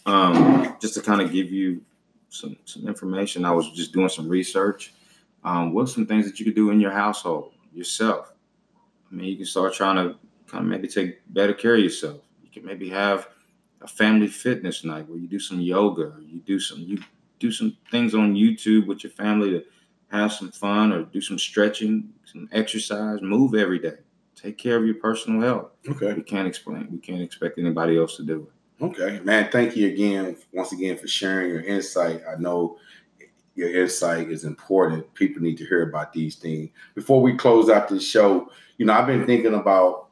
um, 0.06 0.76
just 0.80 0.94
to 0.94 1.02
kind 1.02 1.22
of 1.22 1.32
give 1.32 1.52
you 1.52 1.82
some 2.30 2.56
some 2.66 2.88
information. 2.88 3.46
I 3.46 3.52
was 3.52 3.70
just 3.72 3.94
doing 3.94 4.10
some 4.10 4.28
research. 4.30 4.94
Um, 5.44 5.74
what's 5.74 5.94
some 5.94 6.06
things 6.06 6.26
that 6.26 6.40
you 6.40 6.46
could 6.46 6.56
do 6.56 6.72
in 6.72 6.80
your 6.80 6.92
household 6.92 7.54
yourself? 7.74 8.34
I 9.12 9.16
mean, 9.16 9.28
you 9.28 9.38
can 9.38 9.46
start 9.46 9.74
trying 9.74 9.96
to 9.96 10.16
kind 10.48 10.64
of 10.64 10.70
maybe 10.70 10.88
take 10.88 11.20
better 11.34 11.54
care 11.54 11.76
of 11.76 11.82
yourself. 11.82 12.22
You 12.44 12.50
can 12.50 12.66
maybe 12.66 12.90
have 12.90 13.30
a 13.82 13.88
family 13.88 14.28
fitness 14.28 14.84
night 14.84 15.08
where 15.08 15.20
you 15.20 15.28
do 15.28 15.40
some 15.40 15.60
yoga, 15.60 16.14
you 16.22 16.40
do 16.40 16.60
some 16.60 16.80
you 16.80 17.00
do 17.40 17.52
some 17.52 17.78
things 17.92 18.16
on 18.16 18.34
YouTube 18.34 18.88
with 18.88 19.04
your 19.04 19.12
family 19.12 19.52
to 19.52 19.64
have 20.10 20.32
some 20.34 20.52
fun, 20.52 20.92
or 20.92 21.04
do 21.04 21.22
some 21.22 21.38
stretching, 21.38 22.10
some 22.26 22.48
exercise, 22.52 23.22
move 23.22 23.54
every 23.56 23.80
day. 23.80 23.98
Take 24.36 24.58
care 24.58 24.78
of 24.78 24.86
your 24.86 24.96
personal 24.96 25.42
health. 25.42 25.72
Okay. 25.88 26.14
We 26.14 26.24
can't 26.24 26.48
explain. 26.48 26.88
We 26.92 27.00
can't 27.00 27.22
expect 27.22 27.60
anybody 27.60 27.98
else 27.98 28.16
to 28.18 28.24
do 28.24 28.48
it. 28.48 28.84
Okay, 28.84 29.20
man. 29.24 29.50
Thank 29.52 29.76
you 29.76 29.88
again, 29.88 30.38
once 30.54 30.72
again, 30.72 30.98
for 30.98 31.08
sharing 31.08 31.50
your 31.50 31.62
insight. 31.62 32.22
I 32.30 32.40
know 32.40 32.78
your 33.56 33.76
insight 33.76 34.30
is 34.30 34.44
important. 34.44 35.12
People 35.16 35.42
need 35.42 35.58
to 35.58 35.66
hear 35.66 35.90
about 35.90 36.14
these 36.14 36.36
things. 36.36 36.70
Before 36.94 37.20
we 37.20 37.36
close 37.36 37.70
out 37.70 37.90
this 37.90 38.08
show, 38.08 38.52
you 38.78 38.86
know, 38.86 38.94
I've 38.94 39.08
been 39.08 39.26
thinking 39.26 39.56
about 39.56 40.10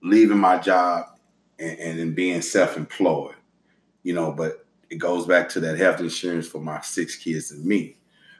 leaving 0.00 0.38
my 0.38 0.58
job 0.58 1.06
and, 1.58 1.78
and 1.78 1.98
then 1.98 2.14
being 2.14 2.42
self-employed. 2.42 3.34
You 4.02 4.14
know, 4.14 4.32
but 4.32 4.66
it 4.90 4.96
goes 4.96 5.26
back 5.26 5.48
to 5.50 5.60
that 5.60 5.78
health 5.78 6.00
insurance 6.00 6.46
for 6.46 6.60
my 6.60 6.80
six 6.80 7.16
kids 7.16 7.50
and 7.50 7.64
me. 7.64 7.96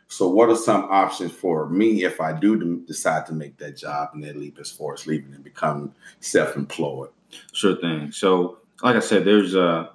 So, 0.09 0.29
what 0.29 0.51
are 0.51 0.57
some 0.57 0.85
options 0.91 1.33
for 1.33 1.69
me 1.69 2.05
if 2.05 2.21
I 2.21 2.39
do 2.39 2.81
decide 2.87 3.27
to 3.27 3.33
make 3.33 3.57
that 3.59 3.77
job 3.77 4.11
and 4.13 4.23
that 4.25 4.37
leap 4.37 4.59
as 4.61 4.71
far 4.71 4.95
as 4.95 5.07
leaving 5.07 5.35
and 5.35 5.43
becoming 5.43 5.93
self-employed? 6.21 7.11
Sure 7.53 7.77
thing. 7.77 8.13
So, 8.13 8.59
like 8.83 8.97
I 8.97 9.01
said, 9.01 9.25
there's 9.25 9.55
uh 9.55 9.89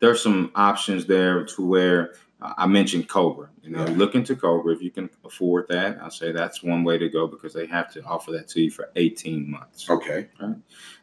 there's 0.00 0.22
some 0.22 0.50
options 0.56 1.06
there 1.06 1.44
to 1.44 1.64
where 1.64 2.14
I 2.56 2.66
mentioned 2.66 3.08
Cobra. 3.08 3.48
You 3.62 3.70
know, 3.70 3.86
Yeah. 3.86 3.94
look 3.96 4.14
into 4.14 4.34
Cobra 4.34 4.72
if 4.74 4.82
you 4.82 4.90
can 4.90 5.08
afford 5.24 5.66
that. 5.68 5.98
I 6.02 6.08
say 6.08 6.32
that's 6.32 6.62
one 6.62 6.82
way 6.84 6.98
to 6.98 7.08
go 7.08 7.26
because 7.26 7.52
they 7.54 7.66
have 7.66 7.92
to 7.92 8.02
offer 8.04 8.32
that 8.32 8.48
to 8.48 8.60
you 8.62 8.70
for 8.70 8.90
18 8.96 9.50
months. 9.50 9.88
Okay. 9.88 10.28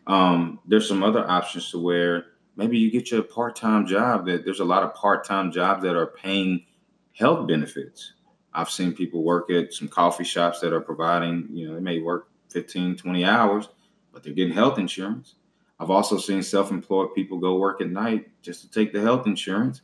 Um, 0.07 0.59
there's 0.65 0.87
some 0.87 1.03
other 1.03 1.27
options 1.29 1.71
to 1.71 1.79
where 1.79 2.25
maybe 2.55 2.77
you 2.77 2.91
get 2.91 3.11
you 3.11 3.19
a 3.19 3.23
part-time 3.23 3.85
job. 3.85 4.25
That 4.25 4.43
there's 4.43 4.59
a 4.59 4.65
lot 4.65 4.83
of 4.83 4.93
part-time 4.95 5.51
jobs 5.51 5.83
that 5.83 5.95
are 5.95 6.07
paying 6.07 6.65
health 7.13 7.47
benefits. 7.47 8.13
I've 8.53 8.69
seen 8.69 8.93
people 8.93 9.23
work 9.23 9.49
at 9.51 9.73
some 9.73 9.87
coffee 9.87 10.23
shops 10.23 10.59
that 10.61 10.73
are 10.73 10.81
providing, 10.81 11.47
you 11.51 11.67
know, 11.67 11.75
they 11.75 11.79
may 11.81 11.99
work 11.99 12.29
15, 12.49 12.95
20 12.97 13.23
hours, 13.23 13.69
but 14.11 14.23
they're 14.23 14.33
getting 14.33 14.53
health 14.53 14.79
insurance. 14.79 15.35
I've 15.79 15.91
also 15.91 16.17
seen 16.17 16.41
self-employed 16.43 17.13
people 17.13 17.37
go 17.37 17.57
work 17.57 17.79
at 17.79 17.89
night 17.89 18.29
just 18.41 18.61
to 18.63 18.69
take 18.71 18.91
the 18.91 18.99
health 18.99 19.27
insurance. 19.27 19.81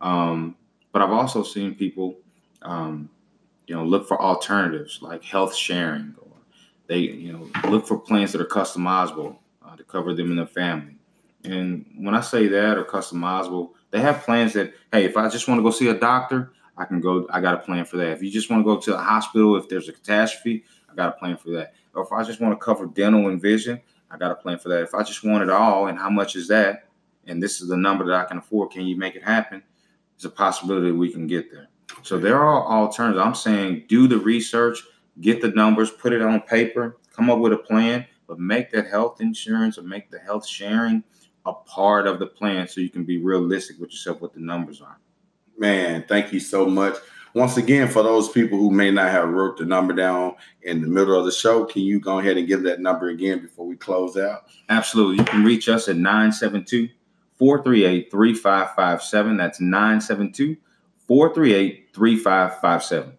Um, 0.00 0.56
but 0.96 1.02
I've 1.02 1.12
also 1.12 1.42
seen 1.42 1.74
people, 1.74 2.16
um, 2.62 3.10
you 3.66 3.74
know, 3.74 3.84
look 3.84 4.08
for 4.08 4.18
alternatives 4.18 5.00
like 5.02 5.22
health 5.22 5.54
sharing, 5.54 6.14
or 6.18 6.32
they, 6.86 7.00
you 7.00 7.34
know, 7.34 7.50
look 7.68 7.86
for 7.86 7.98
plans 7.98 8.32
that 8.32 8.40
are 8.40 8.46
customizable 8.46 9.36
uh, 9.62 9.76
to 9.76 9.84
cover 9.84 10.14
them 10.14 10.30
and 10.30 10.38
their 10.38 10.46
family. 10.46 10.96
And 11.44 11.84
when 11.98 12.14
I 12.14 12.22
say 12.22 12.46
that 12.46 12.78
or 12.78 12.84
customizable, 12.84 13.72
they 13.90 14.00
have 14.00 14.22
plans 14.22 14.54
that, 14.54 14.72
hey, 14.90 15.04
if 15.04 15.18
I 15.18 15.28
just 15.28 15.48
want 15.48 15.58
to 15.58 15.62
go 15.62 15.70
see 15.70 15.88
a 15.88 15.92
doctor, 15.92 16.54
I 16.78 16.86
can 16.86 17.02
go. 17.02 17.26
I 17.30 17.42
got 17.42 17.52
a 17.52 17.58
plan 17.58 17.84
for 17.84 17.98
that. 17.98 18.12
If 18.12 18.22
you 18.22 18.30
just 18.30 18.48
want 18.48 18.60
to 18.60 18.64
go 18.64 18.80
to 18.80 18.92
the 18.92 18.96
hospital, 18.96 19.54
if 19.56 19.68
there's 19.68 19.90
a 19.90 19.92
catastrophe, 19.92 20.64
I 20.90 20.94
got 20.94 21.10
a 21.14 21.18
plan 21.18 21.36
for 21.36 21.50
that. 21.50 21.74
Or 21.92 22.04
if 22.04 22.10
I 22.10 22.24
just 22.24 22.40
want 22.40 22.58
to 22.58 22.64
cover 22.64 22.86
dental 22.86 23.28
and 23.28 23.38
vision, 23.38 23.82
I 24.10 24.16
got 24.16 24.30
a 24.30 24.34
plan 24.34 24.58
for 24.58 24.70
that. 24.70 24.80
If 24.80 24.94
I 24.94 25.02
just 25.02 25.22
want 25.26 25.42
it 25.42 25.50
all, 25.50 25.88
and 25.88 25.98
how 25.98 26.08
much 26.08 26.36
is 26.36 26.48
that? 26.48 26.88
And 27.26 27.42
this 27.42 27.60
is 27.60 27.68
the 27.68 27.76
number 27.76 28.06
that 28.06 28.14
I 28.14 28.24
can 28.24 28.38
afford. 28.38 28.70
Can 28.70 28.86
you 28.86 28.96
make 28.96 29.14
it 29.14 29.22
happen? 29.22 29.62
It's 30.16 30.24
a 30.24 30.30
possibility 30.30 30.90
we 30.90 31.12
can 31.12 31.26
get 31.26 31.50
there. 31.50 31.68
So 32.02 32.18
there 32.18 32.40
are 32.40 32.66
alternatives. 32.66 33.24
I'm 33.24 33.34
saying 33.34 33.84
do 33.88 34.08
the 34.08 34.18
research, 34.18 34.82
get 35.20 35.40
the 35.40 35.50
numbers, 35.50 35.90
put 35.90 36.12
it 36.12 36.22
on 36.22 36.40
paper, 36.42 36.98
come 37.14 37.30
up 37.30 37.38
with 37.38 37.52
a 37.52 37.58
plan, 37.58 38.06
but 38.26 38.38
make 38.38 38.70
that 38.72 38.88
health 38.88 39.20
insurance 39.20 39.78
or 39.78 39.82
make 39.82 40.10
the 40.10 40.18
health 40.18 40.46
sharing 40.46 41.02
a 41.44 41.52
part 41.52 42.06
of 42.06 42.18
the 42.18 42.26
plan 42.26 42.66
so 42.66 42.80
you 42.80 42.90
can 42.90 43.04
be 43.04 43.18
realistic 43.18 43.78
with 43.78 43.90
yourself 43.90 44.20
what 44.20 44.34
the 44.34 44.40
numbers 44.40 44.80
are. 44.80 44.98
Man, 45.58 46.04
thank 46.08 46.32
you 46.32 46.40
so 46.40 46.66
much. 46.66 46.96
Once 47.34 47.58
again, 47.58 47.86
for 47.86 48.02
those 48.02 48.30
people 48.30 48.58
who 48.58 48.70
may 48.70 48.90
not 48.90 49.10
have 49.10 49.28
wrote 49.28 49.58
the 49.58 49.64
number 49.64 49.92
down 49.92 50.34
in 50.62 50.80
the 50.80 50.88
middle 50.88 51.18
of 51.18 51.26
the 51.26 51.32
show, 51.32 51.66
can 51.66 51.82
you 51.82 52.00
go 52.00 52.18
ahead 52.18 52.38
and 52.38 52.48
give 52.48 52.62
that 52.62 52.80
number 52.80 53.08
again 53.08 53.40
before 53.40 53.66
we 53.66 53.76
close 53.76 54.16
out? 54.16 54.46
Absolutely. 54.70 55.18
You 55.18 55.24
can 55.24 55.44
reach 55.44 55.68
us 55.68 55.88
at 55.88 55.96
972 55.96 56.88
438 57.38 58.10
3557. 58.10 59.36
That's 59.36 59.60
972 59.60 60.56
438 61.06 61.88
3557. 61.94 63.12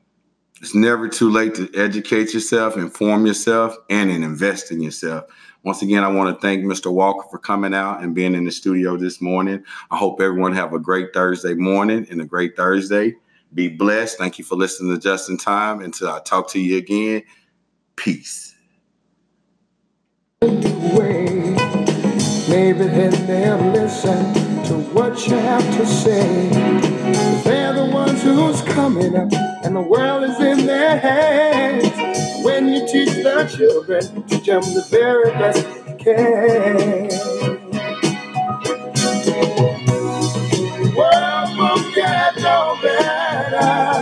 It's 0.60 0.73
never 0.73 1.08
too 1.08 1.30
late 1.30 1.53
to 1.56 1.69
educate 1.75 2.34
yourself, 2.34 2.77
inform 2.77 3.27
yourself, 3.27 3.75
and 3.89 4.10
invest 4.10 4.71
in 4.71 4.82
yourself. 4.82 5.25
Once 5.63 5.82
again, 5.82 6.03
I 6.03 6.08
want 6.08 6.36
to 6.36 6.41
thank 6.41 6.63
Mr. 6.63 6.91
Walker 6.91 7.27
for 7.30 7.38
coming 7.38 7.73
out 7.73 8.01
and 8.01 8.15
being 8.15 8.34
in 8.34 8.45
the 8.45 8.51
studio 8.51 8.97
this 8.97 9.21
morning. 9.21 9.63
I 9.91 9.97
hope 9.97 10.19
everyone 10.19 10.53
have 10.53 10.73
a 10.73 10.80
great 10.80 11.13
Thursday 11.13 11.53
morning 11.53 12.08
and 12.10 12.21
a 12.21 12.25
great 12.25 12.56
Thursday. 12.56 13.15
Be 13.53 13.67
blessed. 13.67 14.17
Thank 14.17 14.39
you 14.39 14.45
for 14.45 14.56
listening 14.56 14.95
to 14.95 15.01
Just 15.01 15.30
in 15.30 15.38
Time. 15.38 15.82
Until 15.82 16.10
I 16.10 16.21
talk 16.21 16.49
to 16.51 16.60
you 16.60 16.77
again, 16.77 17.23
peace. 17.95 18.56
Maybe 22.60 22.86
they'll 22.88 23.72
listen 23.72 24.34
to 24.65 24.74
what 24.91 25.28
you 25.28 25.36
have 25.36 25.78
to 25.78 25.86
say. 25.86 26.50
They're 27.43 27.74
the 27.76 27.86
ones 27.86 28.24
who's 28.24 28.63
coming 28.74 29.15
up, 29.15 29.32
and 29.63 29.76
the 29.76 29.82
world 29.82 30.24
is 30.24 30.39
in 30.39 30.65
their 30.65 30.98
hands. 30.98 31.93
When 32.43 32.70
you 32.74 32.80
teach 32.88 33.10
the 33.10 33.48
children, 33.56 34.24
teach 34.24 34.48
them 34.48 34.62
the 34.63 34.88
very 34.89 35.30
best 35.34 35.67
you 35.88 35.98
can. 36.04 37.27